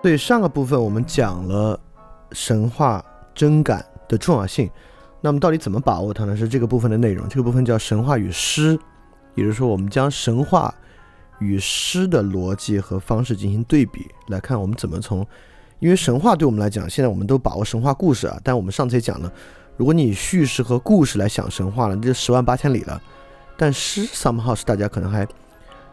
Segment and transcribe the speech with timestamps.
[0.00, 1.78] 对上个部分我们讲了
[2.32, 3.04] 神话
[3.34, 4.70] 真感的重要性，
[5.20, 6.36] 那么到底怎么把握它呢？
[6.36, 7.28] 是这个部分的内容。
[7.28, 8.78] 这个部分叫神话与诗，
[9.34, 10.72] 也就是说，我们将神话
[11.40, 15.26] 与诗的逻辑和方式进行对比，来看我们怎么从，
[15.80, 19.32] 因为神话对我们来讲，现在我们都把握神话故事啊，但我们上次也讲了，
[19.76, 23.00] 如果你以叙事和故事来想神话了，那就十万八千里了。
[23.56, 25.26] 但诗 somehow 是大家可能还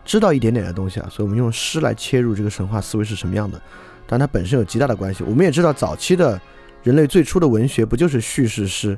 [0.03, 3.59] 知道一点点的东西啊，所以我们用诗来切入这个神话思维是什么样的。
[4.07, 5.23] 但它本身有极大的关系。
[5.23, 6.39] 我们也知道，早期的
[6.83, 8.97] 人类最初的文学不就是叙事诗，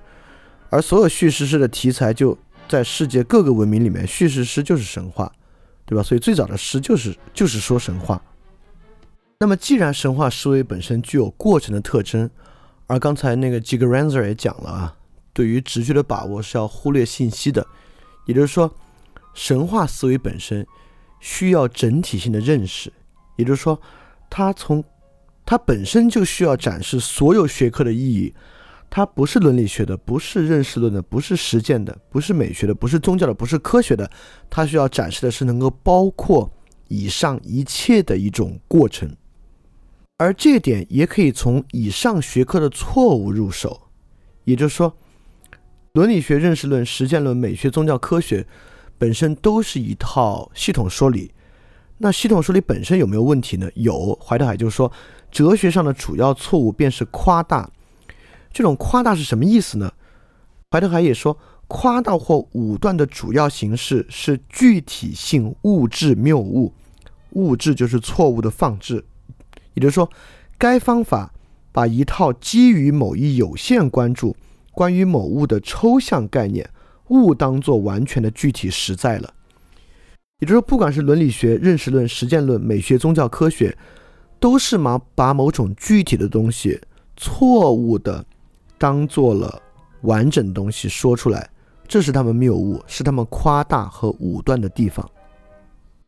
[0.70, 5.32] 而所有叙事诗的题材就在世界各个文明里面，叙事诗就是神话，
[5.86, 6.04] 对吧？
[6.04, 8.22] 所以最早的诗就是就是说神话。
[9.40, 12.30] 那么，既然神话思维本身具有过程的特征，
[12.88, 14.96] 而刚才那个 g i g r a n z e r 也讲了啊，
[15.32, 17.66] 对于直觉的把握是要忽略信息的，
[18.26, 18.74] 也就是说，
[19.36, 20.66] 神话思维本身
[21.20, 22.92] 需要整体性的认识，
[23.36, 23.80] 也就是说，
[24.30, 24.84] 它从
[25.50, 28.34] 它本身就需要展示所有学科的意义，
[28.90, 34.12] 它不是伦理学的，不是认识论的，不是实践的，不是美学的，不是宗教的，不是科学的，
[34.50, 36.52] 它需要展示的是能够包括
[36.90, 39.10] 以上一切的一种过程，
[40.18, 43.84] 而这点也可以从以上学科的错误入手，
[44.44, 44.98] 也就是说，
[45.94, 48.46] 伦理学、认识论、实践论、美学、宗教、科学
[48.98, 51.32] 本身都是一套系统说理，
[51.98, 53.70] 那系统说理本身有没有问题呢？
[53.76, 54.92] 有，怀特海就说。
[55.30, 57.70] 哲学上的主要错误便是夸大，
[58.54, 59.92] 这种夸大是什么意思呢？
[60.72, 61.38] 怀特海也说，
[61.68, 66.74] 夸大或武断的主要形式是具体性物质谬误，
[67.32, 69.04] 物质就是错误的放置，
[69.74, 70.10] 也就是说，
[70.58, 71.34] 该方法
[71.74, 74.34] 把一套基于某一有限关注
[74.72, 76.68] 关于某物的抽象概念
[77.10, 79.34] 误当作完全的具体实在了，
[80.40, 83.78] 也就是说，不管是伦理学、认识论、实践论、美学、宗教、科学。
[84.40, 86.80] 都是把把某种具体的东西
[87.16, 88.24] 错误的
[88.78, 89.60] 当做了
[90.02, 91.50] 完整东西说出来，
[91.88, 95.04] 这是他们谬误，是他们夸大和武断的地方。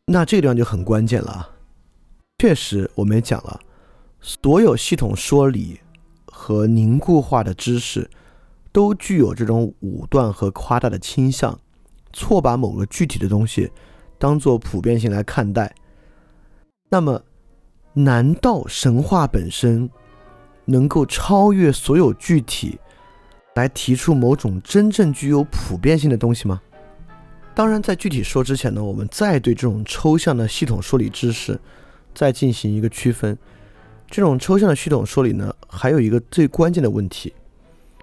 [0.05, 1.49] 那这个地方就很关键了啊！
[2.37, 3.59] 确实，我们也讲了，
[4.21, 5.79] 所有系统说理
[6.27, 8.07] 和凝固化的知识
[8.71, 11.59] 都具有这种武断和夸大的倾向，
[12.13, 13.71] 错把某个具体的东西
[14.19, 15.73] 当做普遍性来看待。
[16.89, 17.23] 那么。
[17.91, 19.89] 难道神话本身
[20.65, 22.79] 能够超越所有具体，
[23.55, 26.61] 来提出某种真正具有普遍性的东西吗？
[27.55, 31.59] 当然，在具体说之前呢，我们再对这种抽象的系统说理知识
[32.13, 33.35] 再进行一个区分。
[34.07, 37.33] 这种抽象的系统说理呢，还有一个最关键的问题：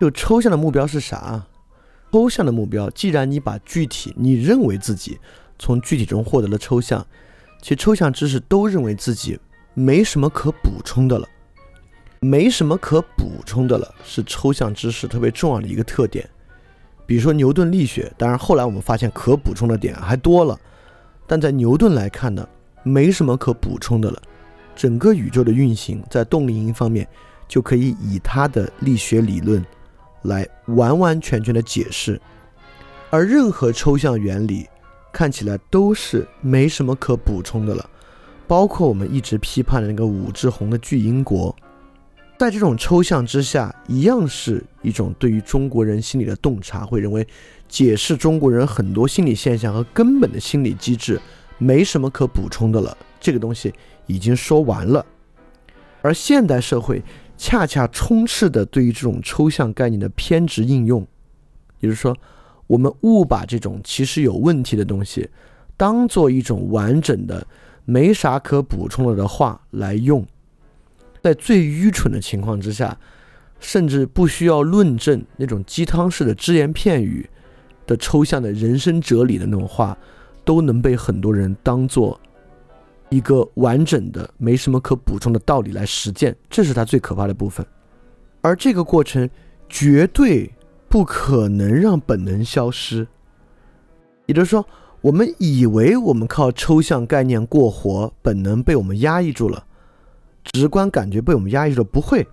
[0.00, 1.46] 就抽象的目标是啥？
[2.12, 5.18] 抽象的目标，既然你把具体，你认为自己
[5.58, 7.06] 从具体中获得了抽象，
[7.60, 9.38] 其抽象知识都认为自己。
[9.78, 11.28] 没什么可补充的了，
[12.20, 16.26] 没什么可补充的了，是抽象知识特别重要的一个特点。
[17.04, 20.58] 比如说牛顿力学，当然后来我们发现可补充的点还多了，
[21.26, 22.48] 但在牛顿来看呢，
[22.84, 24.22] 没什么可补充的了。
[24.74, 27.06] 整个宇宙的运行在动力因方面，
[27.46, 29.62] 就可以以他的力学理论
[30.22, 32.18] 来完完全全的解释，
[33.10, 34.66] 而任何抽象原理
[35.16, 37.88] 看起来都是没什么可补充的了。
[38.46, 41.56] 包括我们一直批判的那个武志红的巨婴国，
[42.38, 47.26] 在这种抽象之下，一样是一种对于中国人心理的洞察，会认为
[47.66, 51.18] 解释中国人很多心理现象和根本的心理机制
[51.56, 53.72] 没什么可补充的了，这个东西
[54.06, 55.06] 已经说完了。
[56.02, 57.02] 而现代社会
[57.38, 61.00] 恰恰充斥的对于这种抽象概念的偏执应用，
[61.80, 62.14] 也就是说，
[62.66, 65.28] 我们误把这种其实有问题的东西
[65.76, 67.46] 当做一种完整的。
[67.88, 70.26] 没啥可补充了的话来用，
[71.22, 72.98] 在最愚蠢的情况之下，
[73.60, 77.30] 甚至不需要论证那种鸡汤式的只言片语
[77.86, 79.96] 的抽象的人生哲理的那种话，
[80.44, 82.20] 都能被很多人当做
[83.08, 86.36] 一个完整的、没什么可补充的道理来实践。
[86.50, 87.64] 这是他最可怕的部分，
[88.40, 89.30] 而这个过程
[89.68, 90.52] 绝对
[90.88, 93.06] 不可能让本能消失，
[94.26, 94.66] 也就是说。
[95.02, 99.64] 我们以为我们靠抽象概念过活，本能被我们压抑住了，
[100.42, 101.84] 直观感觉被我们压抑住了。
[101.84, 102.26] 不会，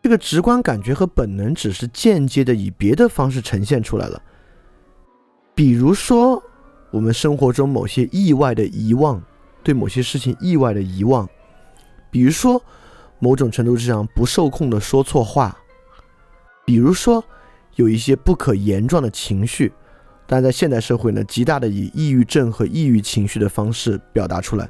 [0.00, 4.22] 这个直观感觉和本能只是间接的以别的方式呈现出来了。
[5.54, 6.42] 比如说，
[6.90, 9.22] 我们生活中某些意外的遗忘，
[9.62, 11.28] 对某些事情意外的遗忘，
[12.10, 12.62] 比如说
[13.18, 15.54] 某种程度上不受控的说错话，
[16.64, 17.22] 比如说
[17.78, 19.72] 有一些不可言状的情绪。
[20.26, 24.68] 但在现代社会呢，极大的以抑郁症和抑郁情绪的方式表达出来。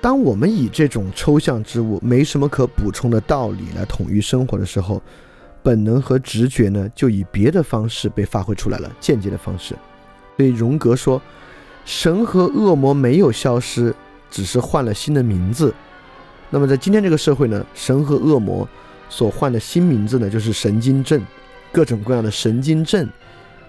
[0.00, 5.02] 当我们以这种抽象之物、没什么可补充的道理来统一生活的时候，
[5.62, 9.74] 本能和直觉呢，就以别的方式被发挥出来了，间接的方式。
[10.38, 11.20] 所以荣格说，
[11.84, 13.94] 神和恶魔没有消失，
[14.30, 15.74] 只是换了新的名字。
[16.48, 18.66] 那么在今天这个社会呢，神和恶魔
[19.10, 21.22] 所换的新名字呢，就是神经症，
[21.72, 23.08] 各种各样的神经症，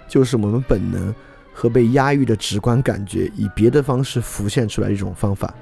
[0.08, 1.14] 就是我们本能
[1.54, 5.54] 和被压抑的直观感觉以别的方式浮现出来一种方法。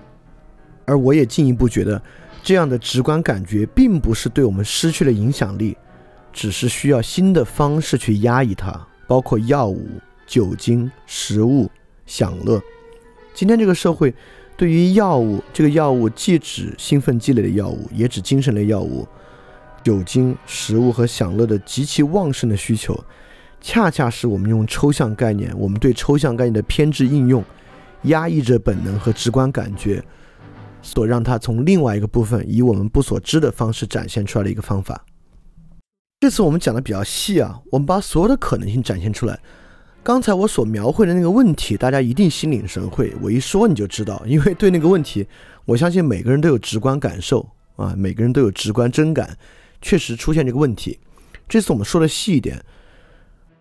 [0.85, 2.01] 而我也进一步觉得，
[2.41, 5.77] 这样的直观感觉并不是对我们失去了影响力，
[6.33, 9.87] 只是需要新的方式去压抑它，包括药物、
[10.25, 11.69] 酒精、食物、
[12.05, 12.61] 享乐。
[13.35, 14.13] 今天这个社会
[14.57, 19.07] 对于药物，这个药物既指兴奋剂类的药物，也指精神类药物、
[19.89, 23.03] 酒精、食物和享乐的极其旺盛的需求，
[23.59, 27.43] 恰恰是我们用抽象概念，我们对抽象概念的偏执应用，
[28.03, 30.03] 压抑着本能和直观感觉。
[30.83, 35.03] 所让它从另外一个部分以我们不所知的方式展现出来的一个方法。
[36.19, 39.39] 这次我们讲的比较细啊，我们把所有的可能性展现出来。
[40.03, 43.11] 刚才我所描绘的那个问题，大家一定心领神会。
[43.23, 45.25] 我一说你就知道，因为对那个问题，
[45.65, 49.35] 我相信每个人都有直观感受啊，每个人都有直观真感，
[49.81, 50.99] 确实出现这个问题。
[51.47, 52.63] 这次我们说的细一点，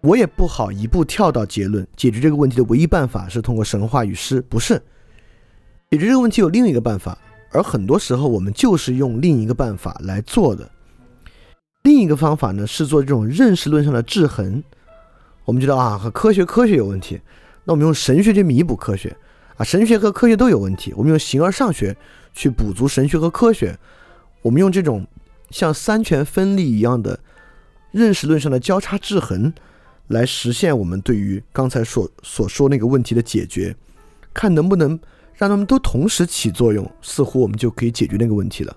[0.03, 1.87] 我也不好一步跳到结论。
[1.97, 4.75] 解决这个问题的唯一办法是通过神话与诗，不是。
[5.91, 7.17] 解决这个问题有另一个办法，
[7.51, 10.71] 而很多时候我们就是用另一个办法来做的。
[11.83, 14.63] 另一个方法呢是做这种认识论上的制衡。
[15.47, 17.19] 我们觉得啊，和科学科学有问题，
[17.65, 19.17] 那我们用神学去弥补科学
[19.57, 21.97] 啊，神学和科学都有问题，我们用形而上学
[22.35, 23.75] 去补足神学和科学。
[24.43, 25.07] 我们用这种
[25.51, 27.21] 像三权分立一样的
[27.93, 29.53] 认识论上的交叉制衡，
[30.09, 33.77] 来实现我们对于刚才所所说那个问题的解决，
[34.33, 34.99] 看能不能。
[35.39, 38.77] 让他们都同时起作用，似乎我们就可以解决那个问题了。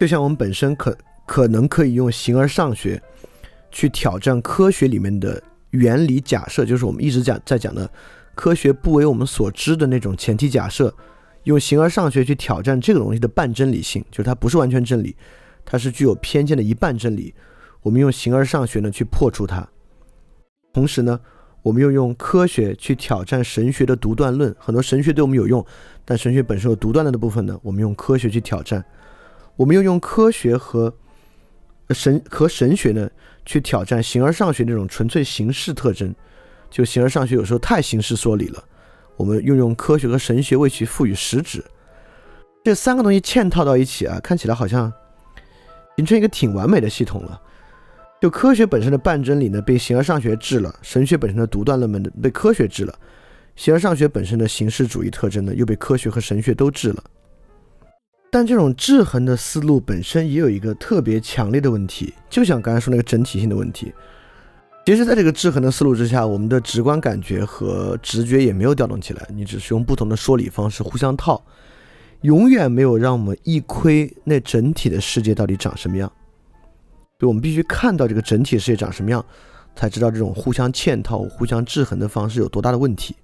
[0.00, 2.98] 就像我们本身可可能可以用形而上学
[3.70, 5.42] 去挑战科学里面的
[5.72, 7.86] 原理假设，就是我们一直讲在讲的
[8.34, 10.94] 科学不为我们所知的那种前提假设，
[11.44, 15.14] 用形而上学去挑战这个东西的半真理性，就是它不是完全真理，
[15.64, 17.34] 它是具有偏见的一半真理。
[17.82, 19.66] 我们用形而上学呢去破除它，
[20.72, 21.20] 同时呢。
[21.64, 25.64] 我们又用科学去挑战神学的独断论，很多神学对我们有用，
[26.04, 27.56] 但神学本身有独断论的部分呢。
[27.62, 28.84] 我们用科学去挑战，
[29.54, 30.92] 我们又用科学和
[31.90, 33.08] 神和神学呢
[33.46, 36.12] 去挑战形而上学那种纯粹形式特征。
[36.68, 38.64] 就形而上学有时候太形式说理了，
[39.16, 41.64] 我们又用科学和神学为其赋予实质。
[42.64, 44.92] 这三个东西嵌套到一起啊，看起来好像
[45.96, 47.40] 形成一个挺完美的系统了。
[48.20, 52.94] 就科学本身的半真理呢，被形而上学治了；神学本身的独断论们被科学治了；
[53.56, 57.02] 形而上学本身的形式主义特征呢，又被科学和神学都治了。
[58.30, 63.92] 但这种制衡的思路本身也有一个特别强烈的问题，就像刚才说那个整体性的问题。
[64.86, 71.44] 其实，在这个制衡的思路之下，我们的直观感觉和直觉也没有调动起来，你只是用不同的说理方式互相套，
[72.22, 76.10] 永远没有让我们一窥那整体的世界到底长什么样。
[77.18, 79.24] 就我们必须看到这个整体世界长什么样，
[79.76, 83.14] 才知道这种互相嵌套、互相制衡的方式有多大的问题。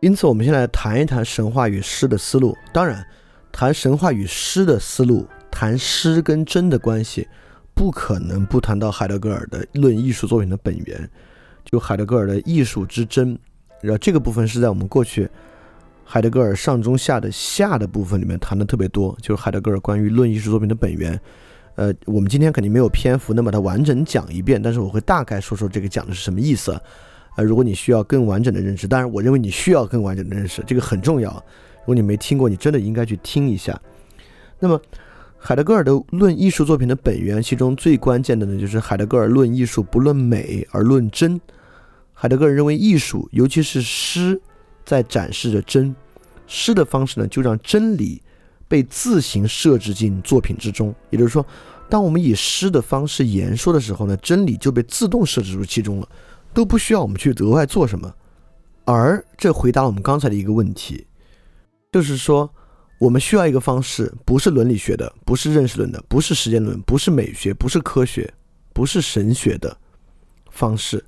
[0.00, 2.56] 因此，我们先来谈一谈神话与诗的思路。
[2.72, 3.04] 当然，
[3.50, 7.26] 谈神话与诗的思路，谈诗跟真的关系，
[7.74, 10.98] 不可能不谈到海德格尔的《论艺术作品的本源》。
[11.64, 13.38] 就海德格尔的艺术之真，
[13.82, 15.28] 然后这个部分是在我们过去
[16.10, 21.20] 海德格尔上中下的下的部分里面谈的特别多，就是海德格尔关于论艺术作品的本源。
[21.74, 26.80] 呃，我们今天肯定没有篇幅能把它完整讲一遍，但是我会大概说说这个讲的是什么意思。
[27.36, 31.30] 呃，如果你需要更完整的认识，当然我认为你需要更完整的认识，这个很重要。
[31.30, 33.78] 如果你没听过，你真的应该去听一下。
[34.58, 34.80] 那么，
[35.36, 41.38] 海德格尔的论艺术作品的本源，其中最关键的呢，就是海德格尔论艺术不论美而论真。
[42.14, 44.40] 海德格尔认为艺术，尤其是诗，
[44.88, 45.94] 在展示着真。
[46.48, 48.20] 诗的方式呢，就让真理。
[48.70, 51.42] 被自行设置进作品之中，也就是说，
[51.88, 56.08] 当我们以诗的方式言说的时候呢，真理就被自动设置入其中了，
[56.52, 58.14] 都不需要我们去额外做什么。
[58.84, 61.06] 而这回答了我们刚才的一个问题，
[61.92, 62.52] 就是说，
[62.98, 68.30] 我们需要一个方式，不是伦理学的，不是认识论的，不是时间论，不是美学，不是科学，
[68.74, 69.74] 不是神学的
[70.50, 71.02] 方式，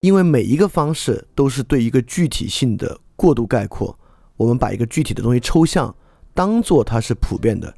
[0.00, 3.98] 因为每一个方式都是对一个具体性的过度概括，
[4.36, 5.94] 我们把一个具体的东西抽象。
[6.32, 7.74] 当做它是普遍的，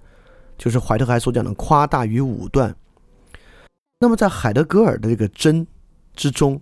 [0.57, 2.75] 就是怀特海所讲的夸大与武断。
[3.99, 5.67] 那么在海德格尔的这个真
[6.15, 6.61] 之中，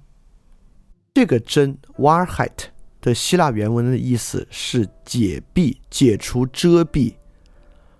[1.12, 2.68] 这个真 Wahrheit
[3.02, 7.14] 的希腊原文的意思是解蔽、解除遮蔽，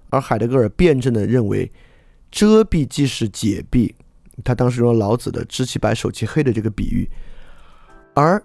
[0.08, 1.70] 而海德格尔辩证的认为，
[2.30, 3.92] 遮蔽既是解蔽。
[4.44, 7.06] 他当时用老子的“知其白，守其黑”的这个比喻，
[8.14, 8.42] 而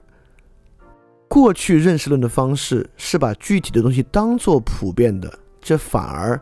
[1.27, 6.39] 过去认识论的方式是把具体的东西当做普遍的，这反而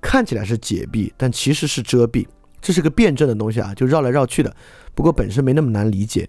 [0.00, 2.26] 看起来是解蔽，但其实是遮蔽。
[2.60, 4.54] 这是个辩证的东西啊，就绕来绕去的。
[4.94, 6.28] 不过本身没那么难理解，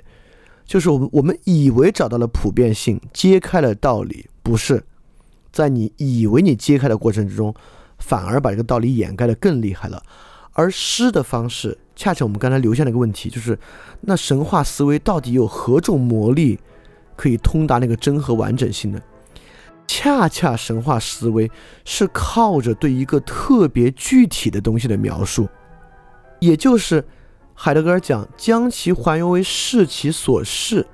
[0.65, 4.83] 就是我们我们以为找到了普遍性，揭开了道理，不是
[5.51, 7.53] 在你以为你揭开的过程之中，
[7.97, 10.01] 反而把这个道理掩盖的更厉害了。
[10.57, 11.77] 而诗的方式。
[11.95, 13.57] 恰恰我们刚才留下了一个问题，就是
[14.01, 16.59] 那神话思维到底有何种魔力，
[17.15, 19.01] 可以通达那个真和完整性呢？
[19.87, 21.49] 恰恰神话思维
[21.85, 25.47] 是靠着对一个特别具体的东西的描述，
[26.39, 27.03] 也就是
[27.55, 30.85] 海德格尔讲将其还原为视其所视。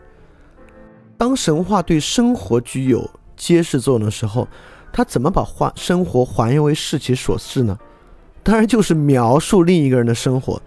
[1.17, 4.47] 当神话对生活具有揭示作用的时候，
[4.93, 7.77] 他怎么把还生活还原为视其所视呢？
[8.43, 10.61] 当然就是描述另一个人的生活。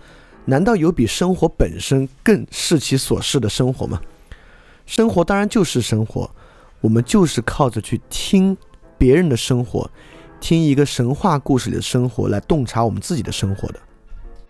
[0.49, 4.01] 难道有比生活本身更视其所视的生活吗？
[4.87, 6.31] 生活当然就是生活，
[6.81, 8.57] 我们就是靠着去听
[8.97, 9.91] 别人的生活，
[10.39, 13.81] 听一个神话故事里的生活来洞察我们自己的生活的。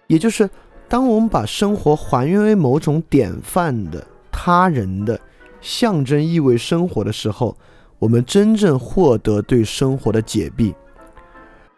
[0.06, 0.48] 也就是，
[0.86, 5.18] 当我们把生活还原为某种典范的他人的
[5.62, 7.56] 象征意味生活的时候，
[7.98, 10.74] 我们真正获得对生活的解闭。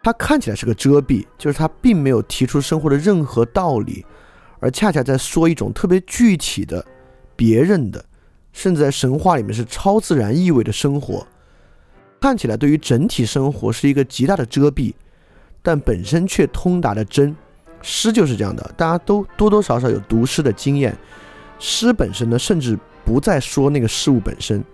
[0.03, 4.07] 它看起来是个遮蔽，就是它并没有提出生活的任何道理，
[4.61, 6.85] 而恰恰在说一种特别具体的、
[7.37, 8.05] 别人的，
[8.53, 11.27] 甚至在神话里面是超自然意味的生活。
[12.21, 14.95] 看起来对于整体生活是一个极大的遮蔽，
[15.63, 17.37] 但本身却通达的真。
[17.81, 20.97] 诗就是这样的，大家都多多少少有读诗的经验。
[21.61, 24.65] 诗本身呢，甚至不再说那个事物本身，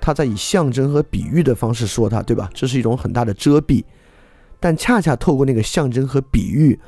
[0.00, 2.48] 它在以象征和比喻的方式说它，对吧？
[2.54, 3.84] 这是一种很大的遮蔽。
[4.60, 6.78] 但恰恰透过那个象征和比喻，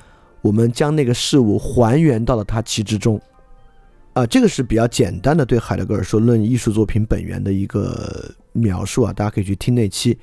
[0.42, 3.20] 我们将那个事物还原到了它其之中，
[4.12, 10.18] 啊，这个是比较简单的对海德格尔说论艺术作品本源的一个描述啊，大家可以去听那期。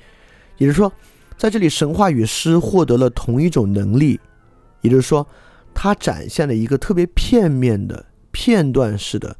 [0.58, 0.92] 也就是说，
[1.36, 4.20] 在这里神话与诗获得了同一种能力，
[4.80, 5.26] 也就是说，
[5.72, 9.36] 它展现了一个特别片面的片段式的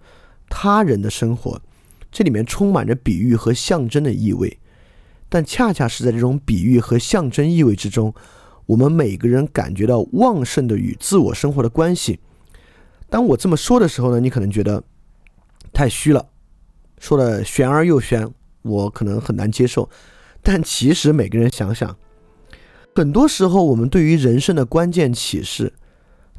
[0.48, 1.60] 他人的生活，
[2.10, 4.58] 这里面充满着比喻和象征的意味。
[5.28, 8.14] 但恰恰是在这种比喻和象征意味之中，
[8.66, 12.20] 我们每个人感觉到旺盛的与自我生活的关系。
[13.10, 14.82] 当我这么说的时候呢，你可能觉得
[15.72, 16.28] 太虚了，
[16.98, 18.28] 说的玄而又玄，
[18.62, 19.88] 我可能很难接受。
[20.42, 21.96] 但其实每个人想想，
[22.94, 25.74] 很多时候我们对于人生的关键启示，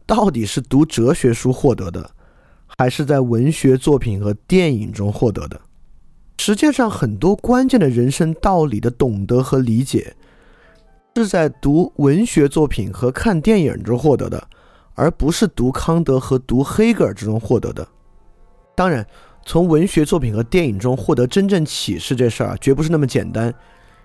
[0.06, 2.12] 到底是读哲学书获得的，
[2.78, 5.62] 还是在文学作品和电影中获得的？
[6.40, 10.16] 实际上，很多关键的人生道理的懂得和理解，
[11.18, 14.48] 是在读文学作品和看电影中获得的，
[14.94, 17.86] 而不是读康德和读黑格尔之中获得的。
[18.74, 19.06] 当然，
[19.46, 23.54] 从文学作品和电影中获得真正启示这事儿啊，绝不是那么简单，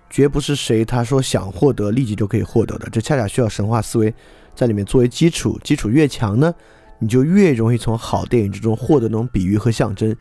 [0.09, 2.89] 绝不是谁他说想获得立即就可以获得的。
[2.91, 4.13] 这恰恰需要神话思维
[4.53, 6.53] 在里面作为基础，基础越强呢，
[6.99, 10.13] 你就越容易从好电影之中获得那种比喻和象征。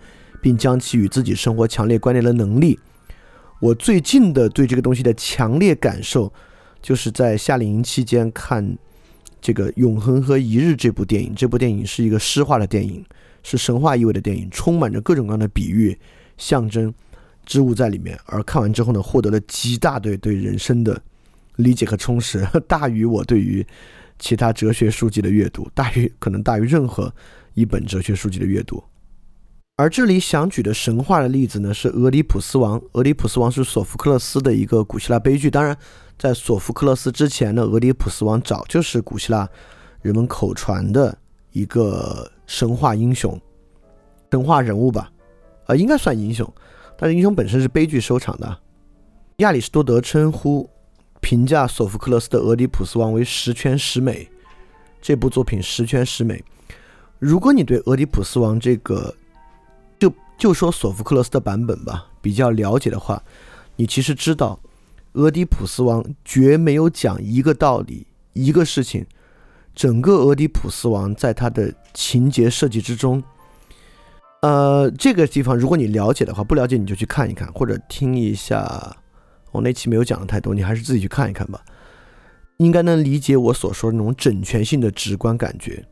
[0.44, 2.78] 并将其与自己生活强烈关联的能力。
[3.60, 6.30] 我最近的对这个东西的强烈感受，
[6.82, 8.76] 就是在夏令营期间看
[9.40, 11.34] 这个《永恒和一日》这部电影。
[11.34, 13.02] 这部电影是一个诗化的电影，
[13.42, 15.98] 是神话意味的电影，充满着各种各样的比喻、
[16.36, 16.92] 象征
[17.46, 18.20] 之物在里面。
[18.26, 21.00] 而看完之后呢，获得了极大对对人生的
[21.56, 23.66] 理解和充实，大于我对于
[24.18, 27.10] 其他哲学书籍的阅读，大于可能大于任何
[27.54, 28.84] 一本哲学书籍的阅读。
[29.76, 32.80] 而这里想举的神话的例子呢，是俄狄浦斯王。
[32.92, 35.50] 俄狄浦斯王是索福克勒斯的一个古希腊悲剧。
[35.50, 35.76] 当然，
[36.16, 39.48] 在索福克勒斯之前呢，俄狄浦斯王早就是古希腊
[40.00, 41.18] 人们口传的
[41.50, 43.36] 一个神话英雄、
[44.30, 45.10] 神话人物吧？
[45.66, 46.48] 啊，应该算英雄，
[46.96, 48.56] 但是英雄本身是悲剧收场的。
[49.38, 50.70] 亚里士多德称呼
[51.20, 54.30] 评价索福克勒斯的俄狄浦斯王为十全十美。
[55.02, 56.44] 这部作品十全十美。
[57.18, 59.12] 如果你对俄狄浦斯王这个
[60.36, 63.22] 就说索福克勒斯的版本吧，比较了解的话，
[63.76, 64.58] 你其实知道，
[65.12, 69.06] 俄狄浦斯王绝没有讲一个道理，一个事情。
[69.74, 73.22] 整个俄狄浦斯王在他的情节设计之中，
[74.42, 78.96] 呃，这个地方如果你了解的话，不了解你就去看一看，或者听一下。
[79.50, 81.60] 我那期没有讲的太多，你还是自己去看一看吧，
[82.58, 85.84] 应该能理解我所说的那种整全性的直观感觉。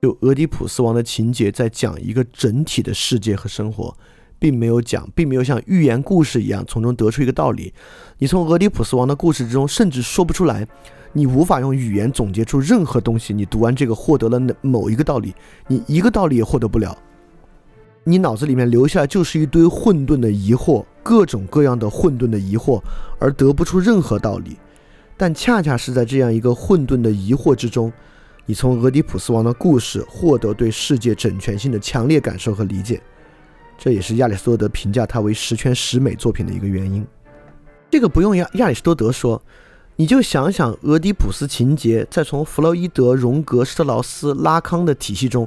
[0.00, 3.96] 就俄狄浦斯王的情节在讲一个整体的世界和生活，
[4.38, 7.72] 并没有讲，并没有像寓言故事一样从中得出一个道理。
[8.18, 10.64] 你从俄狄浦斯王的故事之中，甚至说不出来，
[11.12, 13.34] 你无法用语言总结出任何东西。
[13.34, 15.34] 你读完这个，获得了某一个道理，
[15.66, 16.96] 你一个道理也获得不了。
[18.04, 22.80] 你脑子里面留下就是一堆混沌的疑惑，各种各样的混沌的疑惑，
[23.18, 24.56] 而得不出任何道理。
[25.16, 27.92] 但恰恰是在这样一个混沌的疑惑之中，
[28.48, 32.98] 你从俄狄浦斯王的故事获得对世界整全性的强烈感受和理解。
[33.76, 37.06] 这也是亚里士多德评价它为十全十美作品的一个原因。
[37.90, 39.42] 这个不用亚亚里士多德说，
[39.96, 45.46] 你就想想俄狄浦斯情节，在从弗洛伊德、荣格、施特劳斯、拉康的体系中，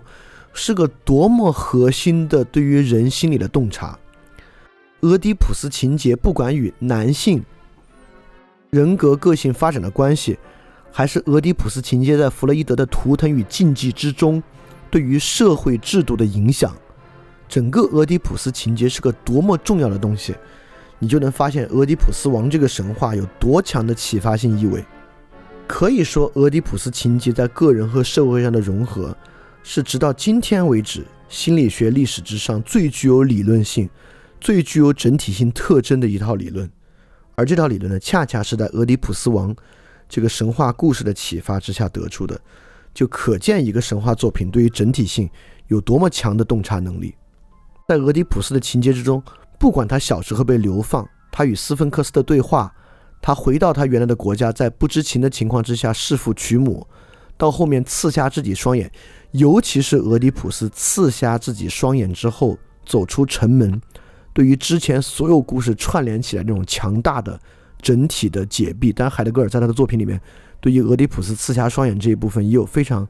[0.53, 3.97] 是个多么核心的对于人心理的洞察。
[4.99, 7.43] 俄狄浦斯情节不管与男性
[8.69, 10.37] 人格个性发展的关系，
[10.91, 14.41] 还是俄狄浦斯情节在弗洛伊德的图腾与禁忌之中
[14.89, 16.75] 对于社会制度的影响。
[17.47, 20.35] 整个俄狄浦斯情节是个多么重要的东西，
[20.99, 24.83] 你就能发现俄狄浦斯王这个神话有多强的启发性意味。
[25.67, 29.15] 可以说，俄狄浦斯情节在个人和社会上的融合，
[29.63, 33.89] 是直到今天为止心理学历史之上最具有理论性、
[34.39, 36.69] 最具有整体性特征的一套理论。
[37.35, 39.55] 而这套理论呢，恰恰是在俄狄浦斯王
[40.11, 42.37] 这个神话故事的启发之下得出的，
[42.93, 45.29] 就可见一个神话作品对于整体性
[45.67, 47.15] 有多么强的洞察能力。
[47.87, 49.23] 在俄狄浦斯的情节之中，
[49.57, 52.75] 不管他小时候被流放，他与斯芬克斯的对话，
[53.21, 56.85] 他回到他原来的国家，在不知情的情况之下弑父娶母，
[57.37, 58.91] 到后面刺瞎自己双眼，
[59.31, 63.81] 尤其是俄狄浦斯刺瞎自己双眼之后走出城门，
[64.33, 67.39] 对于之前所有故事串联起来那种强大的
[67.81, 68.93] 整体的解闭。
[68.93, 70.19] 但海德格尔在他的作品里面，
[70.59, 73.07] 对于俄狄浦斯刺瞎双眼这一部分也有非常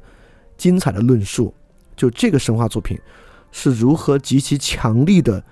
[0.58, 1.54] 精彩的论述。
[1.96, 2.98] 就这个神话作品。
[3.54, 5.44] 是如何极其强力的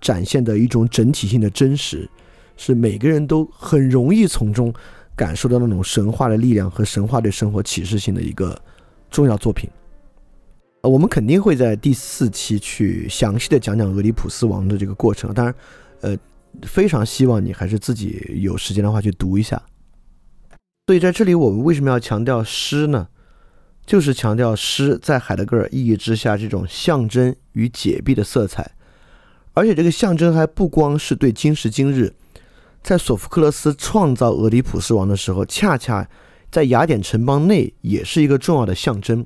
[0.00, 2.08] 展现的一种整体性的真实，
[2.56, 4.72] 是每个人都很容易从中
[5.16, 8.56] 感受到那种神话的力量和神话对生活启示性的一个
[9.10, 9.68] 重要作品。
[10.82, 15.34] 呃，我们肯定会在第四期去详细的讲讲俄狄浦斯王的这个过程。
[15.34, 15.52] 当然，
[16.02, 16.16] 呃，
[16.62, 19.62] 非常希望你还是自己有时间的话去读一下。
[20.86, 23.08] 所以在这里，我们为什么要强调诗呢？
[23.84, 28.72] 就是强调诗在海德格尔意义之下这种象征与解蔽的色彩，
[29.54, 32.14] 而且这个象征还不光是对今时今日，
[32.82, 36.06] 在索福克勒斯创造俄狄浦斯王的时候，恰恰
[36.50, 39.24] 在雅典城邦内也是一个重要的象征，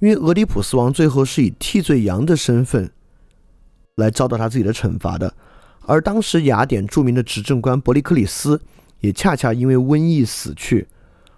[0.00, 2.90] 因为俄狄浦斯王最后是以替罪羊的身份
[3.96, 5.34] 来遭到他自己的惩罚的，
[5.86, 8.60] 而当时雅典著名的执政官伯利克里斯
[9.00, 10.86] 也恰恰因为瘟疫死去。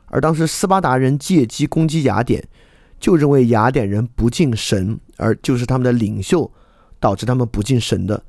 [0.07, 2.47] 而当时斯巴达人借机攻击雅典，
[3.01, 6.51] 就认为雅典人不敬神，而就是他们的领袖
[7.01, 8.23] 导致他们不敬神的。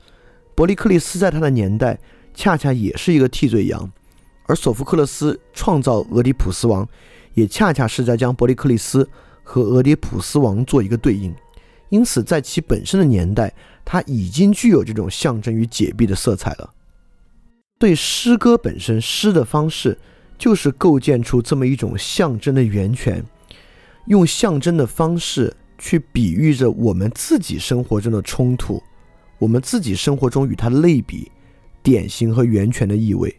[0.55, 1.99] 伯利克里斯在他的年代
[2.33, 3.91] 恰恰也是一个替罪羊，
[4.47, 6.87] 而索福克勒斯创造俄狄浦斯王，
[7.33, 9.07] 也恰恰是在将伯利克里斯
[9.43, 11.33] 和俄狄浦斯王做一个对应。
[11.89, 13.53] 因此，在其本身的年代，
[13.85, 16.73] 它已经具有这种象征与解闭的色彩了。
[17.79, 19.97] 对诗歌本身，诗的方式。
[20.37, 23.23] 就是构建出这么一种象征的源泉，
[24.07, 28.83] 用象征的方式去比喻着我们自己生活中的冲突，
[29.39, 31.31] 我们自己生活中与它类比、
[31.81, 33.33] 典型和源泉的意味。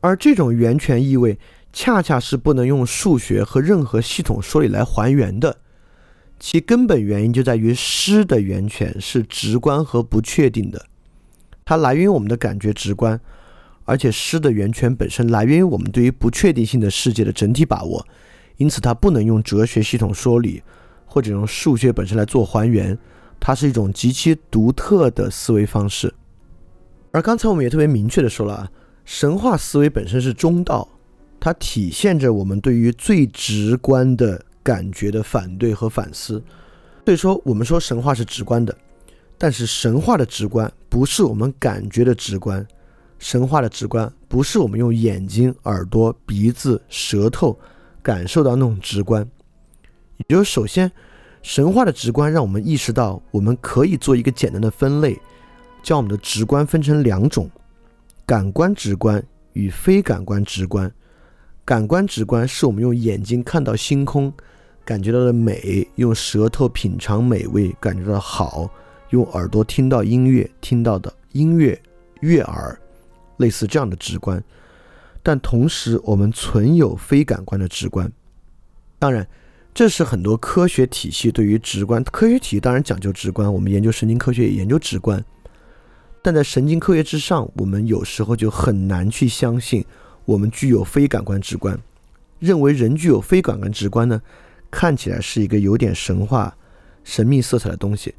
[0.00, 1.38] 而这种源泉意味，
[1.74, 5.54] 恰恰是不能用数学和任何系统说理来还原的。
[6.38, 10.86] 其根本原因就在于诗的源泉是直观和不确定的，
[11.64, 13.20] 它来源于我们的感觉直观。
[13.84, 18.06] 而且诗的源泉本身来源于我们对于不确定性的世界的整体把握，
[18.58, 20.62] 因此它不能用哲学系统说理，
[21.06, 22.98] 或者用数学本身来做还原，
[23.40, 26.12] 它是一种极其独特的思维方式。
[27.12, 28.70] 而刚才我们也特别明确的说了啊，
[29.06, 30.86] 神话思维本身是中道，
[31.40, 36.42] 它体现着我们对于最直观的感觉的反对和反思。
[37.06, 38.76] 所以说，我们说神话是直观的，
[39.38, 42.66] 但是神话的直观不是我们感觉的直观。
[43.18, 47.58] 神话的直观不是我们用眼睛、耳朵、鼻子、舌头
[48.02, 49.26] 感受到那种直观，
[50.18, 50.92] 也就是首先，
[51.42, 55.18] 神话的直观让我们意识到，我们可以做一个简单的分类，
[55.82, 57.50] 将我们的直观分成两种：
[58.26, 60.92] 感官直观与非感官直观。
[61.64, 64.32] 感官直观是我们用眼睛看到星空，
[64.88, 68.70] 感觉到的美；用舌头品尝美味，感觉到好；
[69.10, 71.78] 用耳朵听到音乐，听到的音乐
[72.20, 72.80] 悦耳。
[73.36, 74.42] 类似这样的直观，
[75.22, 78.10] 但同时我们存有非感官的直观。
[78.98, 79.28] 当然，
[79.74, 83.52] 这是很多科学体系对于直观科学体系当然讲究直观。
[83.52, 85.22] 我们研究神经科学也研究直观，
[86.22, 89.84] 但在神经科学之上，我们有时候就很难去相信
[90.24, 91.78] 我们具有非感官直观。
[92.38, 94.22] 认为人具有非感官直观呢，
[94.70, 96.56] 看起来是一个有点神话、
[97.04, 98.14] 神秘色彩的东西。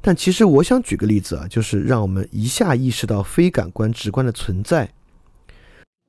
[0.00, 4.90] 但其实我想举个例子啊，就是让我们一下意识到非感官直观的存在。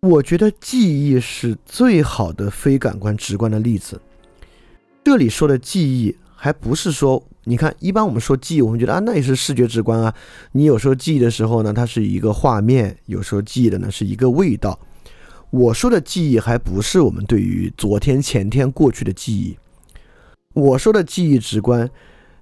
[0.02, 4.02] 我觉得记忆是最好的非感官直观的例子。
[5.04, 10.14] 这里说的记忆，还不是说，你看，一般我们说记忆，我们觉得啊，那也是视觉直观啊。
[10.54, 14.80] 你有时候记忆的时候呢，它是一个画面；有时候记忆的呢是一个味道。
[15.50, 19.58] 我说的记忆还不是我们对于昨天、前天、过去的记忆。
[20.54, 21.90] 我说的记忆直观，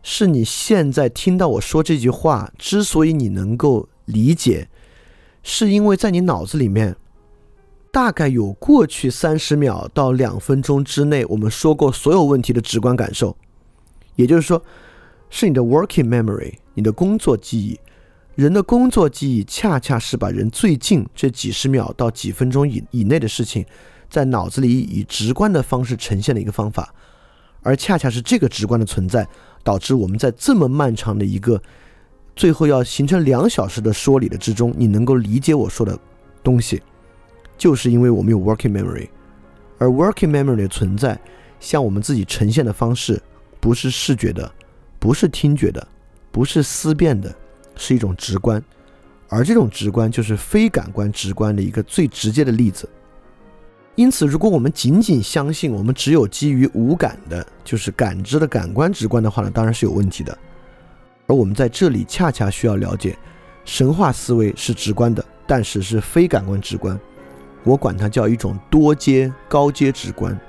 [0.02, 4.68] 是你现在听到我说这句话，之所以你能够理解，
[5.44, 6.96] 是因为在你脑子里面，
[7.92, 13.36] 大概有过去三十秒到两分钟之内我们说过所有问题的直观感受。
[14.16, 14.62] 也就是说，
[15.30, 17.80] 是你的 working memory，你的工作记忆。
[18.36, 23.66] 人的工作记忆恰恰是把人最近这几十秒到几分钟以以内的事情，
[24.10, 26.94] 在脑子里以直观的方式呈现的一个方法，
[27.62, 29.28] 而恰恰是这个直观的存在，
[29.64, 31.62] 导致我们在这么漫长的一个
[32.36, 35.98] 最后要形成两小时的说理的之中，你能够理解我说的
[36.44, 36.82] 东西，
[37.58, 39.10] 就是因为我们有 working memory，
[39.78, 41.20] 而 working memory 的存在，
[41.60, 43.22] 向我们自己呈现的方式，
[43.60, 44.52] 不是视觉的，
[45.00, 45.88] 不是听觉的，
[46.32, 47.36] 不是思辨的。
[47.82, 48.62] 是一种直观，
[49.30, 52.90] 而这种直观就是非感官直观的一个最直接的例子。
[54.00, 60.38] 因此，如果我们仅仅相信我们只有基于五感的，就是感知的感官直观的话呢，当然是有问题的。
[61.28, 63.18] 而我们在这里恰恰需要了解，
[63.66, 66.98] 神话思维是直观的，但是是非感官直观。
[67.66, 70.40] 我管它叫一种多阶高阶直观。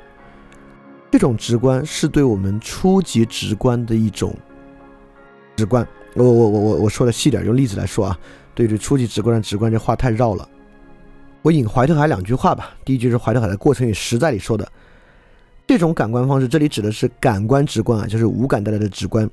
[1.10, 4.32] 这种直观是对我们初级直观的一种
[5.56, 5.84] 直观。
[6.14, 8.18] 我我我我我说的细点，用例子来说啊，
[8.54, 10.48] 对这初级直观的直观，这话太绕了。
[11.42, 12.74] 我引怀特海两句话吧。
[12.84, 14.70] 第一句是怀特海的过程与实在里说的，
[15.66, 19.28] 这种感官方式，这里指的是感官直观啊，就是五感带来的直观。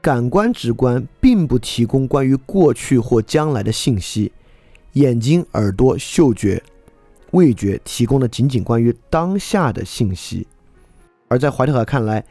[0.00, 4.32] 感官直观并不提供关于过去或将来的信息，
[4.92, 6.62] 眼睛、耳朵、嗅觉、
[7.32, 10.46] 味觉提供的仅仅关于当下的信息。
[11.28, 12.24] 而在怀特海看来，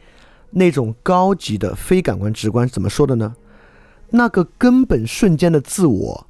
[0.50, 3.36] 那种高级的非感官直观怎么说的呢？
[4.08, 6.25] 那个根本瞬间的自我，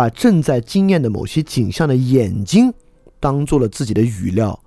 [0.00, 2.72] 把正在经验的某些景象的眼睛
[3.18, 4.58] 当做了自己的语料，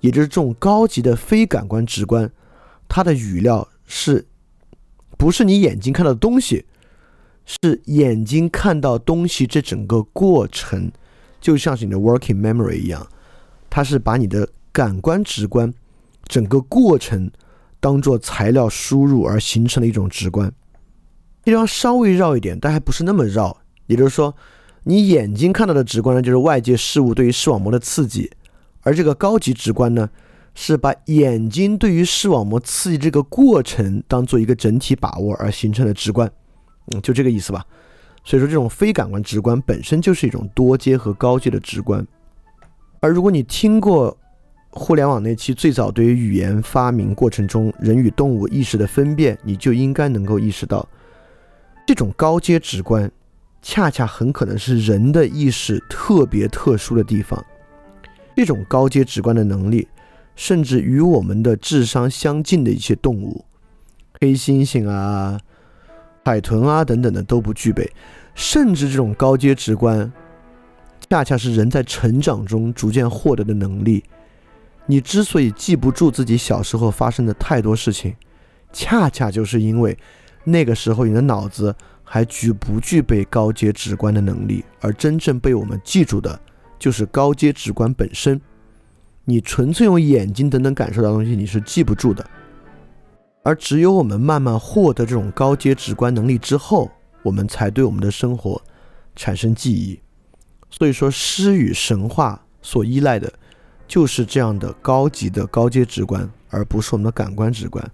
[0.00, 2.32] 也就是这种高级的非感官直观，
[2.88, 4.26] 它的语料是，
[5.18, 6.64] 不是你眼睛看到的东西，
[7.44, 10.90] 是眼睛看到东西这整个过程，
[11.38, 13.06] 就像是你的 working memory 一样，
[13.68, 15.70] 它是把你的感官直观
[16.24, 17.30] 整个过程。
[17.78, 20.50] 当做材料输入而形成的一种直观，
[21.44, 23.60] 这地方稍微绕一点，但还不是那么绕。
[23.86, 24.34] 也就是说，
[24.84, 28.30] 你眼睛看到的直观呢，就是外界事物对于视网膜的刺激；
[28.82, 30.10] 而这个高级直观呢，
[30.54, 36.30] 是把眼睛对于视网膜刺激这个过程当做一个整体把握而形成的直观。
[36.86, 37.64] 嗯，就这个意思吧。
[38.24, 42.06] 所以说，这种非感官直观本身就是一种多阶和高阶的直观。
[43.00, 44.16] 而如果你听过，
[44.70, 50.88] 互联网那期最早对于语言发明过程中人与动物意识的分辨，你就应该能够意识到，
[51.86, 53.10] 这种高阶直观，
[53.62, 57.42] 恰恰很可能是人的意识特别特殊的地方。
[58.36, 59.86] 这种高阶直观的能力，
[60.34, 63.44] 甚至与我们的智商相近的一些动物，
[64.20, 65.38] 黑猩猩啊、
[66.24, 67.90] 海豚啊等等的都不具备。
[68.34, 70.10] 甚至这种高阶直观，
[71.08, 74.02] 恰恰是人在成长中逐渐获得的能力。
[74.86, 78.16] 你之所以记不住自己小时候发生的太多事情，
[78.72, 79.96] 恰恰就是因为
[80.44, 81.76] 那个时候你的脑子
[82.14, 86.38] 还具不具备高阶直观的能力，而真正被我们记住的，
[86.78, 88.38] 就是高阶直观本身。
[89.24, 92.22] 你纯粹用眼睛等等感受到东西，你是记不住的。
[93.42, 96.90] 而只有我们慢慢获得这种高阶直观能力之后，
[97.22, 98.60] 我们才对我们的生活
[99.16, 99.98] 产生记忆。
[100.68, 103.32] 所以说，诗与神话所依赖的。
[103.88, 107.90] 就是这样的高级的高阶直观，而不是我们的感官直观，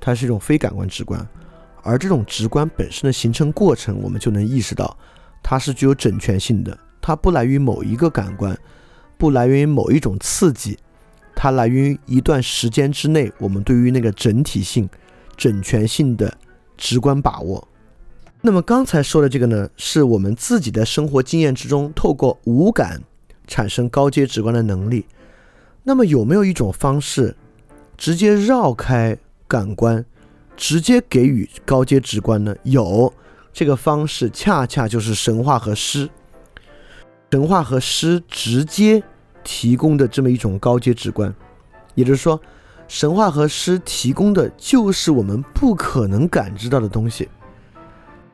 [0.00, 1.24] 它是一种非感官直观。
[1.82, 4.96] 而这种直观本身的形成过程，我们就能意识到，
[5.42, 6.76] 它是具有整全性的。
[7.00, 8.56] 它不来于某一个感官，
[9.16, 10.78] 不来源于某一种刺激，
[11.34, 14.88] 它来源于一段时间之内我们对于那个整体性、
[15.36, 16.36] 整全性的
[16.76, 17.66] 直观把握。
[18.42, 23.02] 那么刚才说的这个呢，是我们自己的生活经验之中，透过五感
[23.46, 25.06] 产生高阶直观的能力。
[25.82, 27.34] 那么有没有一种方式，
[27.96, 29.16] 直接绕开
[29.48, 30.04] 感官，
[30.60, 32.54] 直接给予高阶直观呢？
[32.64, 33.10] 有，
[33.50, 36.06] 这个方式恰恰就是神话和诗，
[37.30, 39.02] 神话和诗直接
[39.42, 41.34] 提供的这么一种高阶直观，
[41.94, 42.38] 也就是说，
[42.86, 47.26] 神话和诗提供的就是我们不可能感知到的东西，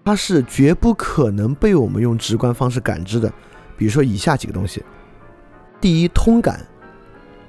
[0.05, 3.33] 它是绝不可能被我们用直观方式感知的。
[3.79, 4.85] 比如说以下几个东西：
[5.81, 6.67] 第一，通感，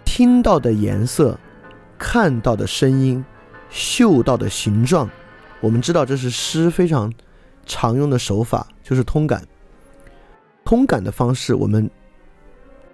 [0.06, 1.40] 听到的颜色，
[1.98, 3.26] 看到的声音，
[3.70, 5.10] 嗅到的形状，
[5.60, 7.12] 我们知道这是诗非常。
[7.70, 9.46] 常用的手法就是通感。
[10.64, 11.92] 通感的方式，我们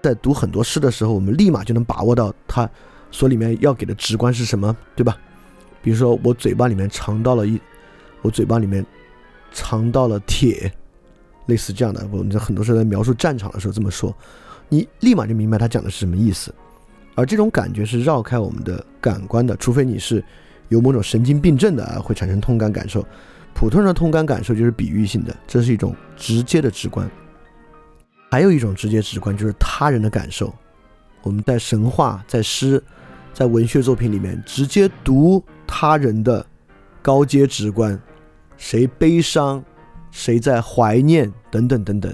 [0.02, 2.68] 在读很多诗的时候，我们立马就能把握到它
[3.12, 5.16] 所里面要给的直观是什么，对吧？
[5.84, 7.62] 比如说，我嘴巴里面尝到了一，
[8.24, 8.84] 我嘴巴里面
[9.52, 10.74] 尝到了铁，
[11.46, 12.04] 类似这样的。
[12.12, 14.12] 我们在很多时候在描述战场的时候这么说，
[14.70, 16.52] 你立马就明白他讲的是什么意思。
[17.14, 20.26] 而这种感觉是绕开我们的感官的，除非你是
[20.74, 23.06] 有某种神经病症的啊，会产生痛感感受。
[23.54, 27.08] 普通人的痛感感受就是比喻性的，这是一种直接的直观。
[28.32, 30.52] 还有一种直接直观就是他人的感受。
[31.22, 32.84] 我们在神话、在诗、
[33.32, 36.44] 在文学作品里面直接读他人的
[37.04, 37.98] 高阶直观，
[38.58, 39.64] 谁悲伤，
[40.10, 42.12] 谁在怀念，等等等等，